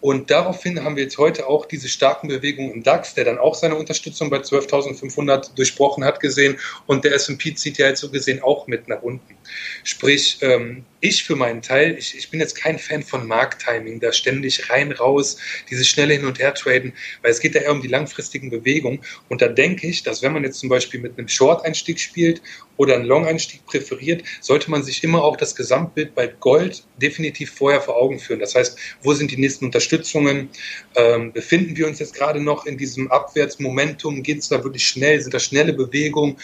[0.00, 3.54] Und daraufhin haben wir jetzt heute auch diese starken Bewegungen im DAX, der dann auch
[3.54, 6.58] seine Unterstützung bei 12.500 durchbrochen hat, gesehen.
[6.86, 9.36] Und der S&P zieht ja jetzt so gesehen auch mit nach unten.
[9.82, 14.12] Sprich, ähm, ich für meinen Teil, ich, ich bin jetzt kein Fan von Markttiming, da
[14.12, 15.38] ständig rein, raus,
[15.70, 19.00] dieses schnelle Hin- und Her-Traden, weil es geht ja eher um die langfristigen Bewegungen.
[19.28, 22.42] Und da denke ich, dass wenn man jetzt zum Beispiel mit einem Short-Einstieg spielt
[22.76, 27.80] oder einen Long-Einstieg präferiert, sollte man sich immer auch das Gesamtbild bei Gold definitiv vorher
[27.80, 28.40] vor Augen führen.
[28.40, 30.48] Das heißt, wo sind die nächsten Unterstützungen?
[30.96, 34.22] Ähm, befinden wir uns jetzt gerade noch in diesem Abwärtsmomentum?
[34.22, 35.20] Geht es da wirklich schnell?
[35.20, 36.36] Sind da schnelle Bewegungen?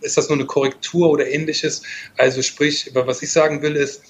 [0.00, 1.82] Ist das nur eine Korrektur oder ähnliches?
[2.16, 4.02] Also sprich, was ich sagen will ist,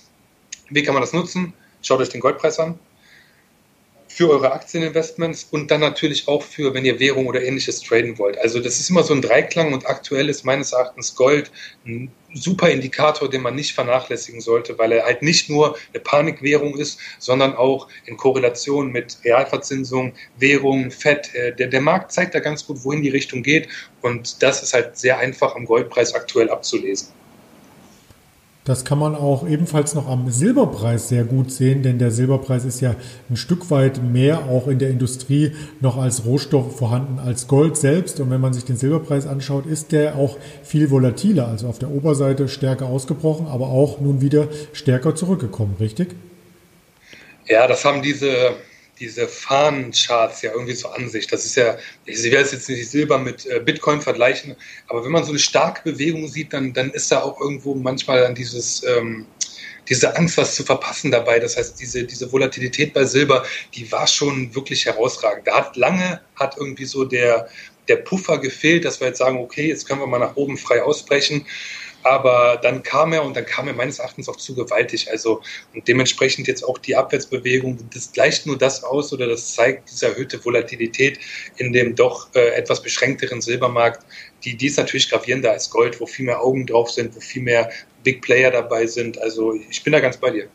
[0.71, 1.53] wie kann man das nutzen?
[1.83, 2.79] Schaut euch den Goldpreis an
[4.17, 8.39] für eure Aktieninvestments und dann natürlich auch für, wenn ihr Währung oder ähnliches traden wollt.
[8.39, 11.53] Also das ist immer so ein Dreiklang und aktuell ist meines Erachtens Gold
[11.85, 16.79] ein super Indikator, den man nicht vernachlässigen sollte, weil er halt nicht nur eine Panikwährung
[16.79, 21.35] ist, sondern auch in Korrelation mit Realverzinsung, Währung, Fett.
[21.35, 23.69] Äh, der, der Markt zeigt da ganz gut, wohin die Richtung geht
[24.01, 27.09] und das ist halt sehr einfach am Goldpreis aktuell abzulesen.
[28.67, 32.81] Das kann man auch ebenfalls noch am Silberpreis sehr gut sehen, denn der Silberpreis ist
[32.81, 32.97] ja
[33.31, 38.19] ein Stück weit mehr auch in der Industrie noch als Rohstoff vorhanden als Gold selbst.
[38.19, 41.93] Und wenn man sich den Silberpreis anschaut, ist der auch viel volatiler, also auf der
[41.93, 46.17] Oberseite stärker ausgebrochen, aber auch nun wieder stärker zurückgekommen, richtig?
[47.47, 48.57] Ja, das haben diese
[48.99, 51.27] diese Fahnencharts ja irgendwie so an sich.
[51.27, 54.57] Das ist ja, ich werde jetzt nicht Silber mit äh, Bitcoin vergleichen,
[54.89, 58.21] aber wenn man so eine starke Bewegung sieht, dann, dann ist da auch irgendwo manchmal
[58.23, 59.27] dann dieses, ähm,
[59.89, 61.39] diese Angst, was zu verpassen dabei.
[61.39, 65.47] Das heißt, diese, diese Volatilität bei Silber, die war schon wirklich herausragend.
[65.47, 67.49] Da hat lange, hat irgendwie so der,
[67.89, 70.83] der Puffer gefehlt, dass wir jetzt sagen, okay, jetzt können wir mal nach oben frei
[70.83, 71.47] ausbrechen.
[72.07, 75.11] Aber dann kam er und dann kam er meines Erachtens auch zu gewaltig.
[75.11, 75.43] Also
[75.75, 80.07] und dementsprechend jetzt auch die Abwärtsbewegung, das gleicht nur das aus oder das zeigt diese
[80.07, 81.19] erhöhte Volatilität
[81.57, 84.07] in dem doch äh, etwas beschränkteren Silbermarkt.
[84.45, 87.43] Die, die ist natürlich gravierender als Gold, wo viel mehr Augen drauf sind, wo viel
[87.43, 87.73] mehr
[88.05, 89.21] Big Player dabei sind.
[89.21, 90.49] Also ich bin da ganz bei dir.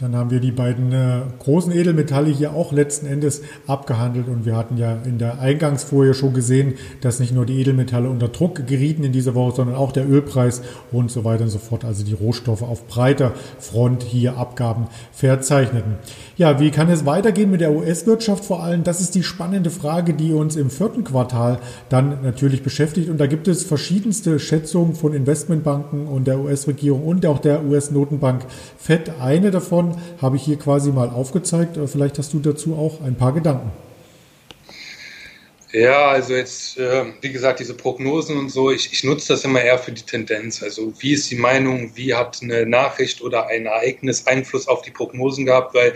[0.00, 4.56] Dann haben wir die beiden äh, großen Edelmetalle hier auch letzten Endes abgehandelt und wir
[4.56, 9.04] hatten ja in der Eingangsfolie schon gesehen, dass nicht nur die Edelmetalle unter Druck gerieten
[9.04, 11.84] in dieser Woche, sondern auch der Ölpreis und so weiter und so fort.
[11.84, 15.96] Also die Rohstoffe auf breiter Front hier Abgaben verzeichneten.
[16.38, 18.84] Ja, wie kann es weitergehen mit der US-Wirtschaft vor allem?
[18.84, 21.58] Das ist die spannende Frage, die uns im vierten Quartal
[21.90, 23.10] dann natürlich beschäftigt.
[23.10, 28.46] Und da gibt es verschiedenste Schätzungen von Investmentbanken und der US-Regierung und auch der US-Notenbank
[28.78, 29.12] FED.
[29.20, 29.89] Eine davon
[30.20, 31.76] habe ich hier quasi mal aufgezeigt.
[31.76, 33.70] Äh, vielleicht hast du dazu auch ein paar Gedanken.
[35.72, 39.62] Ja, also jetzt, äh, wie gesagt, diese Prognosen und so, ich, ich nutze das immer
[39.62, 40.62] eher für die Tendenz.
[40.64, 44.90] Also wie ist die Meinung, wie hat eine Nachricht oder ein Ereignis Einfluss auf die
[44.90, 45.94] Prognosen gehabt, weil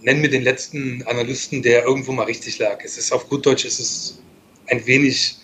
[0.00, 2.84] nenn mir den letzten Analysten, der irgendwo mal richtig lag.
[2.84, 4.22] Es ist auf gut Deutsch, es ist
[4.66, 5.36] ein wenig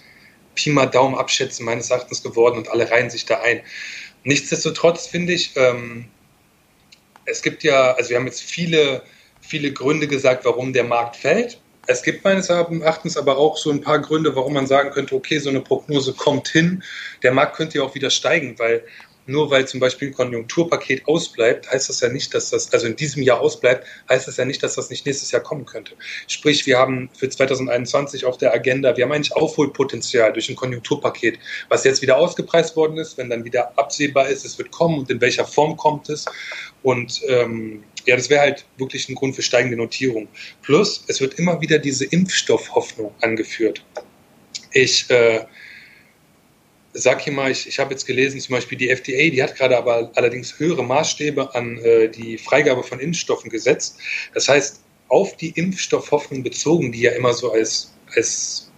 [0.54, 3.60] Pi mal Daumen abschätzen meines Erachtens geworden und alle reihen sich da ein.
[4.24, 6.06] Nichtsdestotrotz finde ich, ähm,
[7.26, 9.02] es gibt ja, also wir haben jetzt viele,
[9.40, 11.60] viele Gründe gesagt, warum der Markt fällt.
[11.86, 15.38] Es gibt meines Erachtens aber auch so ein paar Gründe, warum man sagen könnte, okay,
[15.38, 16.82] so eine Prognose kommt hin.
[17.22, 18.84] Der Markt könnte ja auch wieder steigen, weil
[19.26, 22.96] nur weil zum Beispiel ein Konjunkturpaket ausbleibt, heißt das ja nicht, dass das, also in
[22.96, 25.94] diesem Jahr ausbleibt, heißt das ja nicht, dass das nicht nächstes Jahr kommen könnte.
[26.26, 31.38] Sprich, wir haben für 2021 auf der Agenda, wir haben eigentlich Aufholpotenzial durch ein Konjunkturpaket,
[31.68, 35.10] was jetzt wieder ausgepreist worden ist, wenn dann wieder absehbar ist, es wird kommen und
[35.10, 36.26] in welcher Form kommt es.
[36.82, 40.28] Und ähm, ja, das wäre halt wirklich ein Grund für steigende Notierung.
[40.62, 43.82] Plus, es wird immer wieder diese Impfstoffhoffnung angeführt.
[44.72, 45.46] Ich äh,
[46.94, 49.76] sag hier mal, ich, ich habe jetzt gelesen, zum Beispiel die FDA, die hat gerade
[49.76, 53.98] aber allerdings höhere Maßstäbe an äh, die Freigabe von Impfstoffen gesetzt.
[54.32, 58.70] Das heißt, auf die Impfstoffhoffnung bezogen, die ja immer so als, als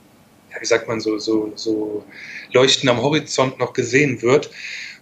[0.53, 2.05] ja, wie sagt man, so, so, so
[2.53, 4.51] leuchten am Horizont noch gesehen wird,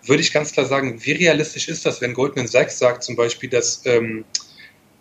[0.07, 3.49] würde ich ganz klar sagen, wie realistisch ist das, wenn Goldman Sachs sagt zum Beispiel,
[3.49, 4.25] dass ähm,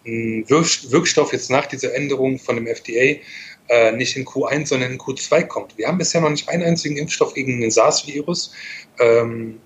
[0.06, 3.20] ein Wirkstoff jetzt nach dieser Änderung von dem FDA
[3.70, 5.78] äh, nicht in Q1, sondern in Q2 kommt.
[5.78, 8.52] Wir haben bisher noch nicht einen einzigen Impfstoff gegen den SARS-Virus.
[9.00, 9.60] Ähm,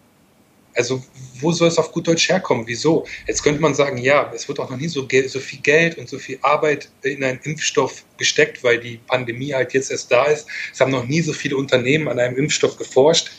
[0.77, 1.03] also
[1.39, 2.65] wo soll es auf gut Deutsch herkommen?
[2.67, 3.05] Wieso?
[3.27, 6.07] Jetzt könnte man sagen, ja, es wird auch noch nie so, so, viel Geld und
[6.07, 10.47] so viel Arbeit in einen Impfstoff gesteckt, weil die Pandemie halt jetzt erst da ist.
[10.71, 13.31] Es haben noch nie so viele Unternehmen an einem Impfstoff geforscht.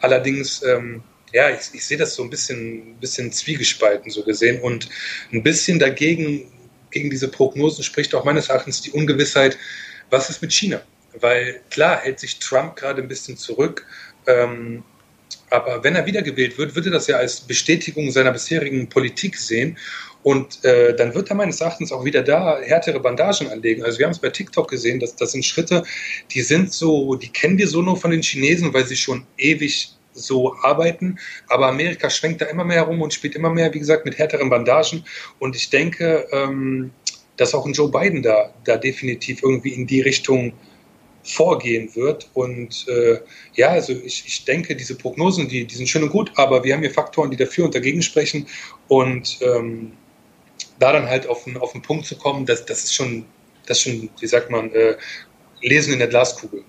[0.00, 4.88] Allerdings, ähm, ja, ich, ich, sehe das so ein bisschen, bisschen zwiegespalten so gesehen und
[5.32, 6.50] ein bisschen dagegen,
[6.90, 9.56] gegen diese Prognosen spricht auch meines Erachtens die Ungewissheit,
[10.10, 10.80] was ist mit China?
[11.20, 13.86] Weil klar hält sich Trump gerade ein bisschen zurück.
[14.26, 14.84] Ähm,
[15.50, 19.76] aber wenn er wiedergewählt wird, würde das ja als Bestätigung seiner bisherigen Politik sehen.
[20.22, 23.82] Und äh, dann wird er meines Erachtens auch wieder da härtere Bandagen anlegen.
[23.82, 25.82] Also wir haben es bei TikTok gesehen, dass das sind Schritte,
[26.30, 29.94] die sind so, die kennen wir so nur von den Chinesen, weil sie schon ewig
[30.12, 31.18] so arbeiten.
[31.48, 34.50] Aber Amerika schwenkt da immer mehr herum und spielt immer mehr, wie gesagt, mit härteren
[34.50, 35.04] Bandagen.
[35.38, 36.90] Und ich denke, ähm,
[37.40, 40.52] dass auch ein Joe Biden da, da definitiv irgendwie in die Richtung
[41.22, 42.28] vorgehen wird.
[42.34, 43.18] Und äh,
[43.54, 46.74] ja, also ich, ich denke, diese Prognosen, die, die sind schön und gut, aber wir
[46.74, 48.46] haben hier Faktoren, die dafür und dagegen sprechen.
[48.88, 49.92] Und ähm,
[50.80, 53.24] da dann halt auf, auf den Punkt zu kommen, das, das ist schon,
[53.64, 54.96] das ist schon, wie sagt man, äh,
[55.62, 56.62] Lesen in der Glaskugel.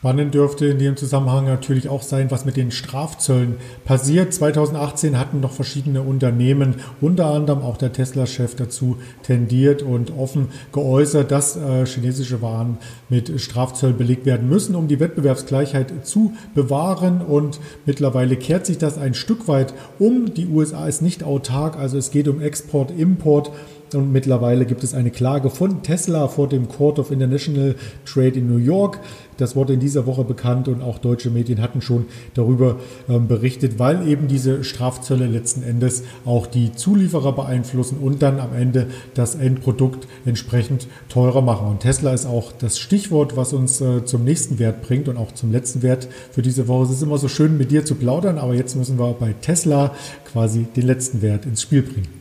[0.00, 4.32] Spannend dürfte in dem Zusammenhang natürlich auch sein, was mit den Strafzöllen passiert.
[4.32, 11.30] 2018 hatten noch verschiedene Unternehmen, unter anderem auch der Tesla-Chef dazu tendiert und offen geäußert,
[11.30, 12.78] dass äh, chinesische Waren
[13.10, 17.20] mit Strafzöllen belegt werden müssen, um die Wettbewerbsgleichheit zu bewahren.
[17.20, 20.32] Und mittlerweile kehrt sich das ein Stück weit um.
[20.32, 23.52] Die USA ist nicht autark, also es geht um Export, Import
[23.94, 27.74] und mittlerweile gibt es eine Klage von Tesla vor dem Court of International
[28.04, 29.00] Trade in New York.
[29.36, 32.76] Das wurde in dieser Woche bekannt und auch deutsche Medien hatten schon darüber
[33.08, 38.54] ähm, berichtet, weil eben diese Strafzölle letzten Endes auch die Zulieferer beeinflussen und dann am
[38.54, 41.68] Ende das Endprodukt entsprechend teurer machen.
[41.68, 45.32] Und Tesla ist auch das Stichwort, was uns äh, zum nächsten Wert bringt und auch
[45.32, 46.84] zum letzten Wert für diese Woche.
[46.84, 49.94] Es ist immer so schön mit dir zu plaudern, aber jetzt müssen wir bei Tesla
[50.30, 52.19] quasi den letzten Wert ins Spiel bringen.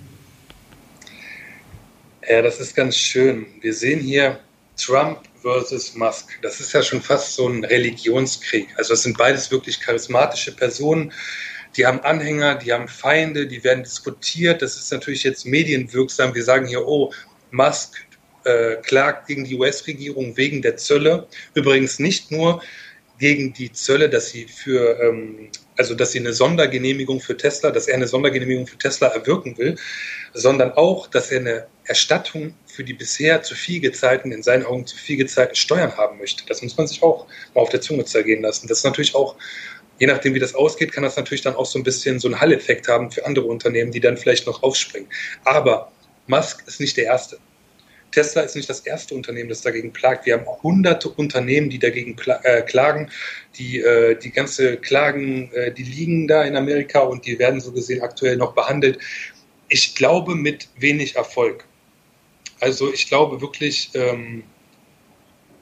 [2.29, 3.47] Ja, das ist ganz schön.
[3.59, 4.39] Wir sehen hier
[4.77, 6.39] Trump versus Musk.
[6.43, 8.67] Das ist ja schon fast so ein Religionskrieg.
[8.77, 11.11] Also das sind beides wirklich charismatische Personen.
[11.75, 14.61] Die haben Anhänger, die haben Feinde, die werden diskutiert.
[14.61, 16.35] Das ist natürlich jetzt medienwirksam.
[16.35, 17.11] Wir sagen hier, oh,
[17.49, 17.95] Musk
[18.43, 21.27] äh, klagt gegen die US-Regierung wegen der Zölle.
[21.55, 22.61] Übrigens nicht nur
[23.17, 27.87] gegen die Zölle, dass sie für ähm, also dass sie eine Sondergenehmigung für Tesla, dass
[27.87, 29.77] er eine Sondergenehmigung für Tesla erwirken will,
[30.33, 34.85] sondern auch, dass er eine Erstattung für die bisher zu viel gezahlten, in seinen Augen
[34.85, 36.43] zu viel gezahlten Steuern haben möchte.
[36.47, 38.67] Das muss man sich auch mal auf der Zunge zergehen lassen.
[38.67, 39.35] Das ist natürlich auch,
[39.99, 42.41] je nachdem wie das ausgeht, kann das natürlich dann auch so ein bisschen so einen
[42.41, 45.07] Hall-Effekt haben für andere Unternehmen, die dann vielleicht noch aufspringen.
[45.45, 45.93] Aber
[46.27, 47.37] Musk ist nicht der Erste.
[48.11, 50.25] Tesla ist nicht das erste Unternehmen, das dagegen klagt.
[50.25, 53.09] Wir haben hunderte Unternehmen, die dagegen äh, klagen.
[53.57, 57.71] Die, äh, die ganze Klagen, äh, die liegen da in Amerika und die werden so
[57.71, 58.99] gesehen aktuell noch behandelt.
[59.67, 61.65] Ich glaube mit wenig Erfolg.
[62.59, 64.43] Also ich glaube wirklich, ähm,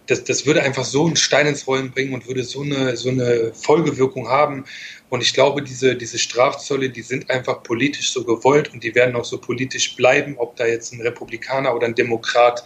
[0.08, 3.10] das, das würde einfach so einen Stein ins Rollen bringen und würde so eine, so
[3.10, 4.66] eine Folgewirkung haben.
[5.10, 9.16] Und ich glaube, diese, diese Strafzölle, die sind einfach politisch so gewollt und die werden
[9.16, 10.36] auch so politisch bleiben.
[10.38, 12.64] Ob da jetzt ein Republikaner oder ein Demokrat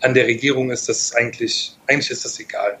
[0.00, 2.78] an der Regierung ist, das ist eigentlich, eigentlich ist das egal.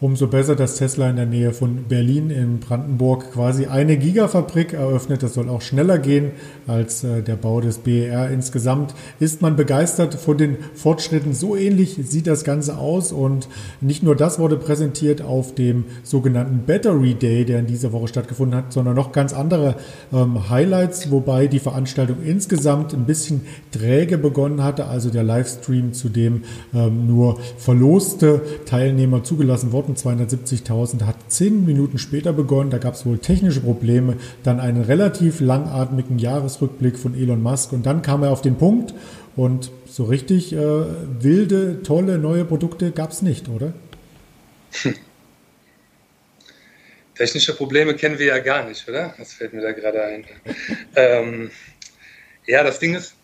[0.00, 5.24] Umso besser, dass Tesla in der Nähe von Berlin in Brandenburg quasi eine Gigafabrik eröffnet.
[5.24, 6.30] Das soll auch schneller gehen
[6.68, 8.94] als äh, der Bau des BER insgesamt.
[9.18, 11.34] Ist man begeistert von den Fortschritten?
[11.34, 13.10] So ähnlich sieht das Ganze aus.
[13.10, 13.48] Und
[13.80, 18.56] nicht nur das wurde präsentiert auf dem sogenannten Battery Day, der in dieser Woche stattgefunden
[18.56, 19.74] hat, sondern noch ganz andere
[20.12, 23.40] ähm, Highlights, wobei die Veranstaltung insgesamt ein bisschen
[23.72, 24.84] träge begonnen hatte.
[24.84, 31.64] Also der Livestream, zu dem ähm, nur verloste Teilnehmer zugelassen wurden Minuten, 270.000, hat zehn
[31.64, 32.70] Minuten später begonnen.
[32.70, 34.16] Da gab es wohl technische Probleme.
[34.42, 38.94] Dann einen relativ langatmigen Jahresrückblick von Elon Musk und dann kam er auf den Punkt
[39.36, 43.72] und so richtig äh, wilde, tolle neue Produkte gab es nicht, oder?
[44.82, 44.94] Hm.
[47.14, 49.14] Technische Probleme kennen wir ja gar nicht, oder?
[49.18, 50.24] Das fällt mir da gerade ein.
[50.94, 51.50] ähm,
[52.46, 53.14] ja, das Ding ist,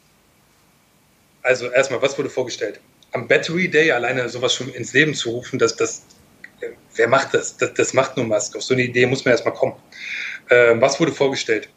[1.43, 2.81] also erstmal, was wurde vorgestellt?
[3.15, 6.14] am Battery Day alleine sowas schon ins Leben zu rufen, dass das, äh,
[6.97, 7.57] wer macht das?
[7.57, 7.75] das?
[7.75, 7.95] das?
[7.95, 8.57] macht nur Musk.
[8.57, 9.75] Auf so eine Idee muss man erstmal kommen.
[10.49, 11.69] Äh, was wurde vorgestellt?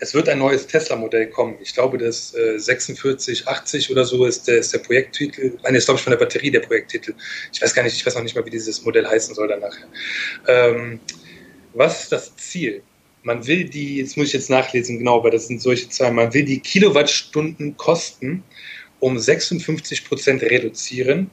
[0.00, 1.56] Es wird ein neues Tesla-Modell kommen.
[1.60, 5.58] Ich glaube, das äh, 4680 oder so ist der, ist der Projekttitel.
[5.62, 7.14] Nein, ist glaube ich von der Batterie der Projekttitel.
[7.52, 9.76] Ich weiß gar nicht, ich weiß noch nicht mal, wie dieses Modell heißen soll danach.
[10.46, 11.00] Ähm,
[11.74, 12.82] was ist das Ziel?
[13.22, 16.32] Man will die, jetzt muss ich jetzt nachlesen, genau, weil das sind solche Zahlen, man
[16.32, 18.44] will die Kilowattstunden Kosten
[19.00, 21.30] um 56 Prozent reduzieren,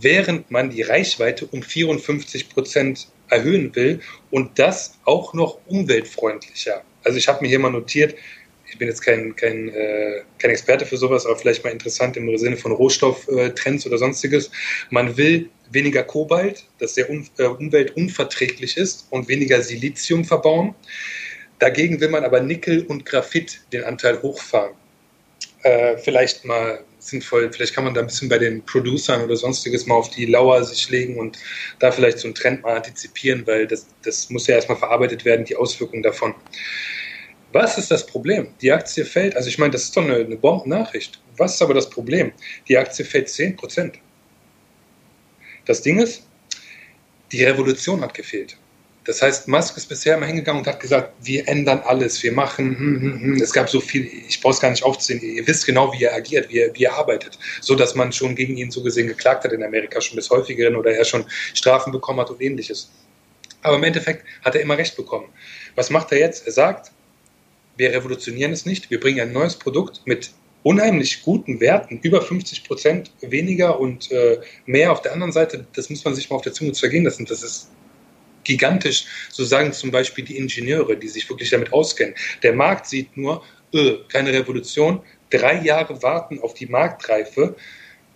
[0.00, 6.82] während man die Reichweite um 54 Prozent erhöhen will und das auch noch umweltfreundlicher.
[7.04, 8.14] Also ich habe mir hier mal notiert,
[8.70, 12.36] ich bin jetzt kein, kein, äh, kein Experte für sowas, aber vielleicht mal interessant im
[12.38, 14.50] Sinne von Rohstofftrends oder sonstiges.
[14.90, 20.74] Man will weniger Kobalt, das sehr un äh, umweltunverträglich ist, und weniger Silizium verbauen.
[21.58, 24.74] Dagegen will man aber Nickel und Graphit den Anteil hochfahren.
[25.62, 29.86] Äh, vielleicht mal sinnvoll, vielleicht kann man da ein bisschen bei den Producern oder sonstiges
[29.86, 31.38] mal auf die Lauer sich legen und
[31.78, 35.44] da vielleicht so einen Trend mal antizipieren, weil das, das muss ja erstmal verarbeitet werden,
[35.44, 36.34] die Auswirkungen davon.
[37.52, 38.48] Was ist das Problem?
[38.60, 41.20] Die Aktie fällt, also ich meine, das ist doch eine, eine Bombennachricht.
[41.36, 42.32] Was ist aber das Problem?
[42.68, 43.98] Die Aktie fällt 10 Prozent.
[45.64, 46.26] Das Ding ist,
[47.32, 48.56] die Revolution hat gefehlt.
[49.04, 52.78] Das heißt, Musk ist bisher immer hingegangen und hat gesagt, wir ändern alles, wir machen,
[52.78, 53.42] hm, hm, hm.
[53.42, 56.14] es gab so viel, ich brauche es gar nicht aufzählen, ihr wisst genau, wie er
[56.14, 59.44] agiert, wie er, wie er arbeitet, so dass man schon gegen ihn so gesehen geklagt
[59.44, 61.24] hat in Amerika, schon des häufigeren oder er schon
[61.54, 62.90] Strafen bekommen hat und ähnliches.
[63.62, 65.28] Aber im Endeffekt hat er immer recht bekommen.
[65.76, 66.46] Was macht er jetzt?
[66.46, 66.92] Er sagt,
[67.76, 70.30] wir revolutionieren es nicht, wir bringen ein neues Produkt mit
[70.62, 75.88] unheimlich guten Werten, über 50 Prozent weniger und äh, mehr auf der anderen Seite, das
[75.88, 77.70] muss man sich mal auf der Zunge zergehen lassen, das ist
[78.44, 79.04] gigantisch.
[79.30, 82.14] So sagen zum Beispiel die Ingenieure, die sich wirklich damit auskennen.
[82.42, 83.42] Der Markt sieht nur,
[83.74, 87.56] öh, keine Revolution, drei Jahre warten auf die Marktreife.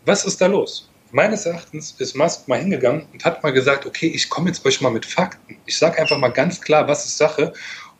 [0.04, 0.90] Was ist da los?
[1.12, 4.80] Meines Erachtens ist Musk mal hingegangen und hat mal gesagt, okay, ich komme jetzt euch
[4.80, 5.56] mal mit Fakten.
[5.64, 7.52] Ich sage einfach mal ganz klar, was ist Sache.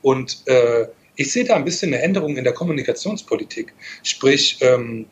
[0.03, 3.73] Und äh, ich sehe da ein bisschen eine Änderung in der Kommunikationspolitik.
[4.03, 5.07] Sprich, ähm,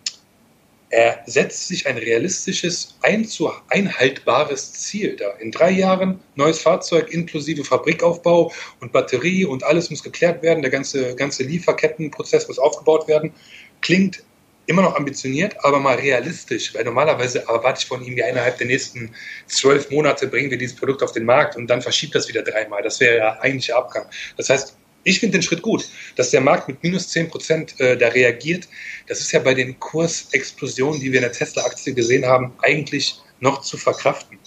[0.92, 5.30] er setzt sich ein realistisches, einhaltbares Ziel da.
[5.40, 10.60] In drei Jahren neues Fahrzeug inklusive Fabrikaufbau und Batterie und alles muss geklärt werden.
[10.60, 13.32] Der ganze, ganze Lieferkettenprozess muss aufgebaut werden.
[13.80, 14.22] Klingt
[14.66, 18.66] immer noch ambitioniert, aber mal realistisch, weil normalerweise erwarte ich von ihm ja innerhalb der
[18.66, 19.14] nächsten
[19.46, 22.82] zwölf Monate bringen wir dieses Produkt auf den Markt und dann verschiebt das wieder dreimal.
[22.82, 24.04] Das wäre ja eigentlicher Abgang.
[24.36, 27.96] Das heißt, ich finde den Schritt gut, dass der Markt mit minus 10 Prozent äh,
[27.96, 28.68] da reagiert.
[29.06, 33.62] Das ist ja bei den Kursexplosionen, die wir in der Tesla-Aktie gesehen haben, eigentlich noch
[33.62, 34.38] zu verkraften.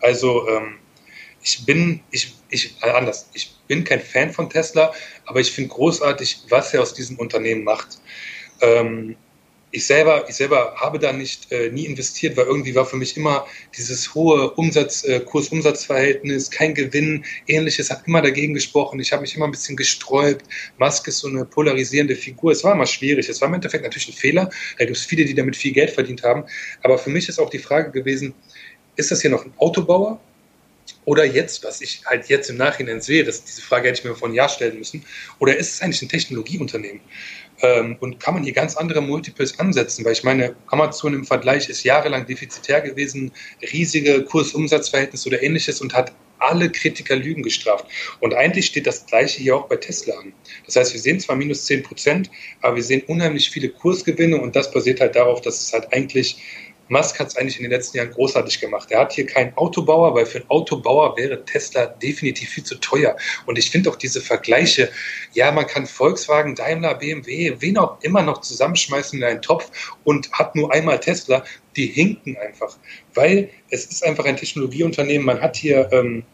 [0.00, 0.78] Also ähm,
[1.42, 4.92] ich bin, ich, ich, äh, anders, ich bin kein Fan von Tesla,
[5.26, 7.98] aber ich finde großartig, was er aus diesem Unternehmen macht.
[8.60, 9.16] Ähm,
[9.74, 13.16] ich selber, ich selber habe da nicht äh, nie investiert, weil irgendwie war für mich
[13.16, 13.44] immer
[13.76, 19.00] dieses hohe Umsatz, äh, Kurs-Umsatz-Verhältnis, kein Gewinn, ähnliches hat immer dagegen gesprochen.
[19.00, 20.44] Ich habe mich immer ein bisschen gesträubt.
[20.78, 22.52] Musk ist so eine polarisierende Figur.
[22.52, 23.28] Es war immer schwierig.
[23.28, 24.48] Es war im Endeffekt natürlich ein Fehler.
[24.78, 26.44] Da gibt es viele, die damit viel Geld verdient haben.
[26.84, 28.32] Aber für mich ist auch die Frage gewesen,
[28.94, 30.20] ist das hier noch ein Autobauer?
[31.04, 34.14] Oder jetzt, was ich halt jetzt im Nachhinein sehe, dass diese Frage hätte ich mir
[34.14, 35.04] vor einem Jahr stellen müssen,
[35.38, 37.00] oder ist es eigentlich ein Technologieunternehmen?
[37.64, 41.68] Ähm, und kann man hier ganz andere Multiples ansetzen, weil ich meine, Amazon im Vergleich
[41.70, 43.32] ist jahrelang defizitär gewesen,
[43.72, 47.86] riesige Kursumsatzverhältnisse oder ähnliches und hat alle Kritiker Lügen gestraft.
[48.20, 50.34] Und eigentlich steht das Gleiche hier auch bei Tesla an.
[50.66, 54.54] Das heißt, wir sehen zwar minus 10 Prozent, aber wir sehen unheimlich viele Kursgewinne und
[54.54, 56.36] das basiert halt darauf, dass es halt eigentlich
[56.88, 58.90] Musk hat es eigentlich in den letzten Jahren großartig gemacht.
[58.90, 63.16] Er hat hier keinen Autobauer, weil für einen Autobauer wäre Tesla definitiv viel zu teuer.
[63.46, 64.90] Und ich finde auch diese Vergleiche,
[65.32, 69.70] ja, man kann Volkswagen, Daimler, BMW, wen auch immer noch zusammenschmeißen in einen Topf
[70.04, 71.44] und hat nur einmal Tesla,
[71.76, 72.76] die hinken einfach.
[73.14, 76.24] Weil es ist einfach ein Technologieunternehmen, man hat hier ähm,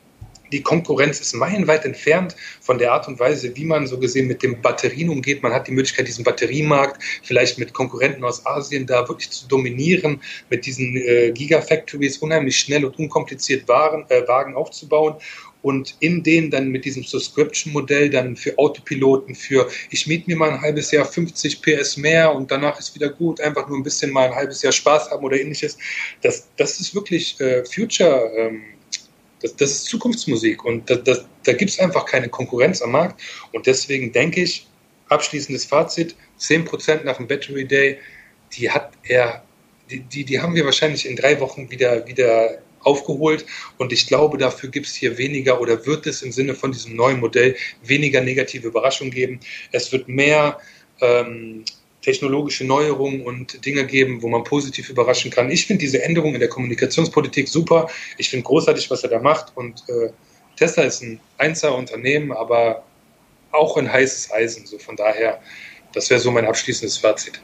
[0.53, 4.43] die Konkurrenz ist meilenweit entfernt von der Art und Weise, wie man so gesehen mit
[4.43, 5.43] den Batterien umgeht.
[5.43, 10.21] Man hat die Möglichkeit, diesen Batteriemarkt vielleicht mit Konkurrenten aus Asien da wirklich zu dominieren,
[10.49, 15.17] mit diesen äh, Gigafactories unheimlich schnell und unkompliziert Waren, äh, Wagen aufzubauen
[15.63, 20.51] und in denen dann mit diesem Subscription-Modell dann für Autopiloten, für ich miete mir mal
[20.51, 24.11] ein halbes Jahr 50 PS mehr und danach ist wieder gut, einfach nur ein bisschen
[24.11, 25.77] mal ein halbes Jahr Spaß haben oder ähnliches.
[26.23, 28.31] Das, das ist wirklich äh, Future.
[28.37, 28.63] Ähm,
[29.41, 33.21] das, das ist Zukunftsmusik und das, das, da gibt es einfach keine Konkurrenz am Markt.
[33.53, 34.67] Und deswegen denke ich,
[35.09, 37.99] abschließendes Fazit, 10% nach dem Battery Day,
[38.53, 39.43] die hat er,
[39.91, 43.45] die, die, die haben wir wahrscheinlich in drei Wochen wieder, wieder aufgeholt.
[43.79, 46.97] Und ich glaube, dafür gibt es hier weniger oder wird es im Sinne von diesem
[46.97, 49.41] neuen Modell weniger negative Überraschungen geben.
[49.73, 50.59] Es wird mehr
[51.01, 51.65] ähm,
[52.03, 55.51] technologische Neuerungen und Dinge geben, wo man positiv überraschen kann.
[55.51, 57.89] Ich finde diese Änderung in der Kommunikationspolitik super.
[58.17, 59.57] Ich finde großartig, was er da macht.
[59.57, 60.11] Und äh,
[60.57, 62.85] Tesla ist ein Einzelunternehmen, aber
[63.53, 64.67] auch ein heißes Eisen.
[64.67, 65.41] So von daher,
[65.93, 67.41] das wäre so mein abschließendes Fazit.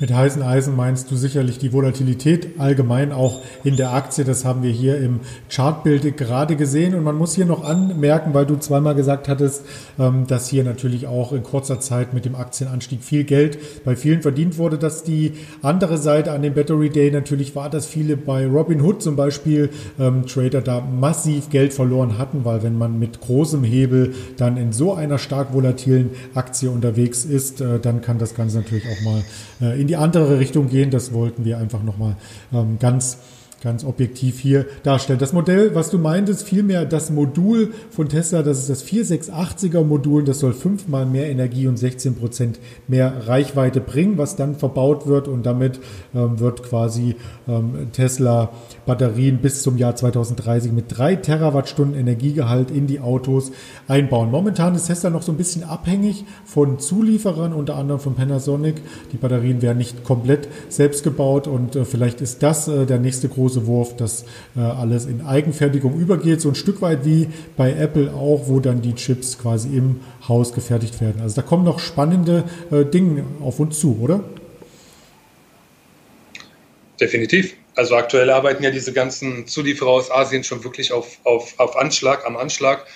[0.00, 4.22] Mit heißen Eisen meinst du sicherlich die Volatilität allgemein auch in der Aktie.
[4.22, 5.18] Das haben wir hier im
[5.50, 6.94] Chartbild gerade gesehen.
[6.94, 9.64] Und man muss hier noch anmerken, weil du zweimal gesagt hattest,
[9.98, 14.22] ähm, dass hier natürlich auch in kurzer Zeit mit dem Aktienanstieg viel Geld bei vielen
[14.22, 14.78] verdient wurde.
[14.78, 15.32] Dass die
[15.62, 20.26] andere Seite an dem Battery Day natürlich war, dass viele bei Robinhood zum Beispiel ähm,
[20.26, 24.94] Trader da massiv Geld verloren hatten, weil wenn man mit großem Hebel dann in so
[24.94, 29.24] einer stark volatilen Aktie unterwegs ist, äh, dann kann das Ganze natürlich auch mal
[29.60, 30.90] äh, in die andere Richtung gehen.
[30.90, 32.16] Das wollten wir einfach nochmal
[32.52, 33.18] ähm, ganz
[33.60, 35.18] ganz objektiv hier darstellen.
[35.18, 40.24] Das Modell, was du meintest, vielmehr das Modul von Tesla, das ist das 4680er Modul,
[40.24, 45.26] das soll fünfmal mehr Energie und 16 Prozent mehr Reichweite bringen, was dann verbaut wird
[45.26, 45.80] und damit
[46.14, 47.16] ähm, wird quasi
[47.48, 48.50] ähm, Tesla
[48.86, 53.50] Batterien bis zum Jahr 2030 mit drei Terawattstunden Energiegehalt in die Autos
[53.88, 54.30] einbauen.
[54.30, 58.76] Momentan ist Tesla noch so ein bisschen abhängig von Zulieferern, unter anderem von Panasonic.
[59.12, 63.28] Die Batterien werden nicht komplett selbst gebaut und äh, vielleicht ist das äh, der nächste
[63.28, 64.24] große große Wurf, dass
[64.56, 68.82] äh, alles in Eigenfertigung übergeht, so ein Stück weit wie bei Apple auch, wo dann
[68.82, 71.22] die Chips quasi im Haus gefertigt werden.
[71.22, 74.20] Also da kommen noch spannende äh, Dinge auf uns zu, oder?
[77.00, 77.54] Definitiv.
[77.74, 82.26] Also aktuell arbeiten ja diese ganzen Zulieferer aus Asien schon wirklich auf, auf, auf Anschlag,
[82.26, 82.86] am Anschlag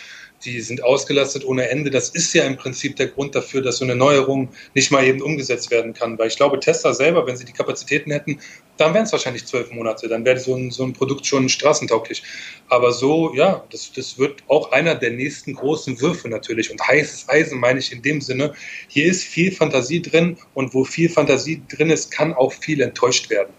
[0.44, 1.90] die sind ausgelastet ohne Ende.
[1.90, 5.22] Das ist ja im Prinzip der Grund dafür, dass so eine Neuerung nicht mal eben
[5.22, 6.18] umgesetzt werden kann.
[6.18, 8.38] Weil ich glaube, Tesla selber, wenn sie die Kapazitäten hätten,
[8.76, 10.08] dann wären es wahrscheinlich zwölf Monate.
[10.08, 12.22] Dann wäre so ein, so ein Produkt schon straßentauglich.
[12.68, 16.70] Aber so, ja, das, das wird auch einer der nächsten großen Würfe natürlich.
[16.70, 18.52] Und heißes Eisen meine ich in dem Sinne,
[18.88, 23.30] hier ist viel Fantasie drin und wo viel Fantasie drin ist, kann auch viel enttäuscht
[23.30, 23.52] werden.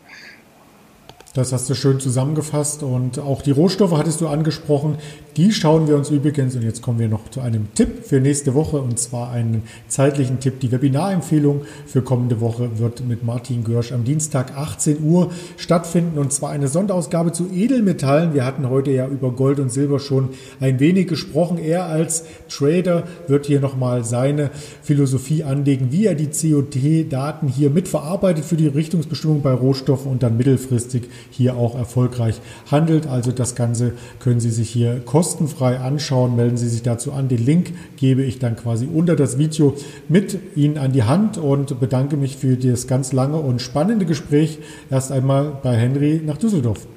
[1.35, 4.99] Das hast du schön zusammengefasst und auch die Rohstoffe hattest du angesprochen.
[5.35, 8.53] Die schauen wir uns übrigens und jetzt kommen wir noch zu einem Tipp für nächste
[8.53, 10.59] Woche und zwar einen zeitlichen Tipp.
[10.59, 16.31] Die Webinarempfehlung für kommende Woche wird mit Martin Görsch am Dienstag 18 Uhr stattfinden und
[16.31, 18.35] zwar eine Sonderausgabe zu Edelmetallen.
[18.35, 20.29] Wir hatten heute ja über Gold und Silber schon
[20.59, 21.57] ein wenig gesprochen.
[21.57, 24.51] Er als Trader wird hier nochmal seine
[24.83, 30.37] Philosophie anlegen, wie er die COT-Daten hier mitverarbeitet für die Richtungsbestimmung bei Rohstoffen und dann
[30.37, 33.07] mittelfristig hier auch erfolgreich handelt.
[33.07, 36.35] Also das Ganze können Sie sich hier kostenfrei anschauen.
[36.35, 37.27] Melden Sie sich dazu an.
[37.27, 39.75] Den Link gebe ich dann quasi unter das Video
[40.09, 44.59] mit Ihnen an die Hand und bedanke mich für das ganz lange und spannende Gespräch
[44.89, 46.87] erst einmal bei Henry nach Düsseldorf.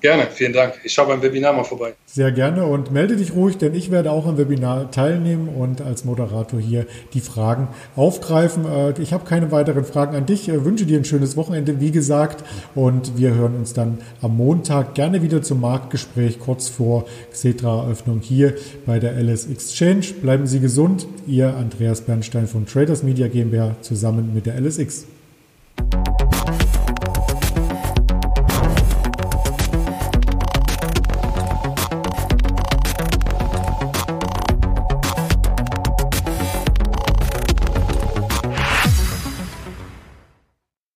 [0.00, 0.80] Gerne, vielen Dank.
[0.82, 1.92] Ich schaue beim Webinar mal vorbei.
[2.06, 6.06] Sehr gerne und melde dich ruhig, denn ich werde auch am Webinar teilnehmen und als
[6.06, 8.64] Moderator hier die Fragen aufgreifen.
[8.64, 10.48] Äh, ich habe keine weiteren Fragen an dich.
[10.48, 12.44] Ich wünsche dir ein schönes Wochenende, wie gesagt.
[12.74, 18.54] Und wir hören uns dann am Montag gerne wieder zum Marktgespräch kurz vor Xetra-Eröffnung hier
[18.86, 20.14] bei der LS Exchange.
[20.22, 21.06] Bleiben Sie gesund.
[21.26, 25.06] Ihr Andreas Bernstein von Traders Media GmbH zusammen mit der LSX.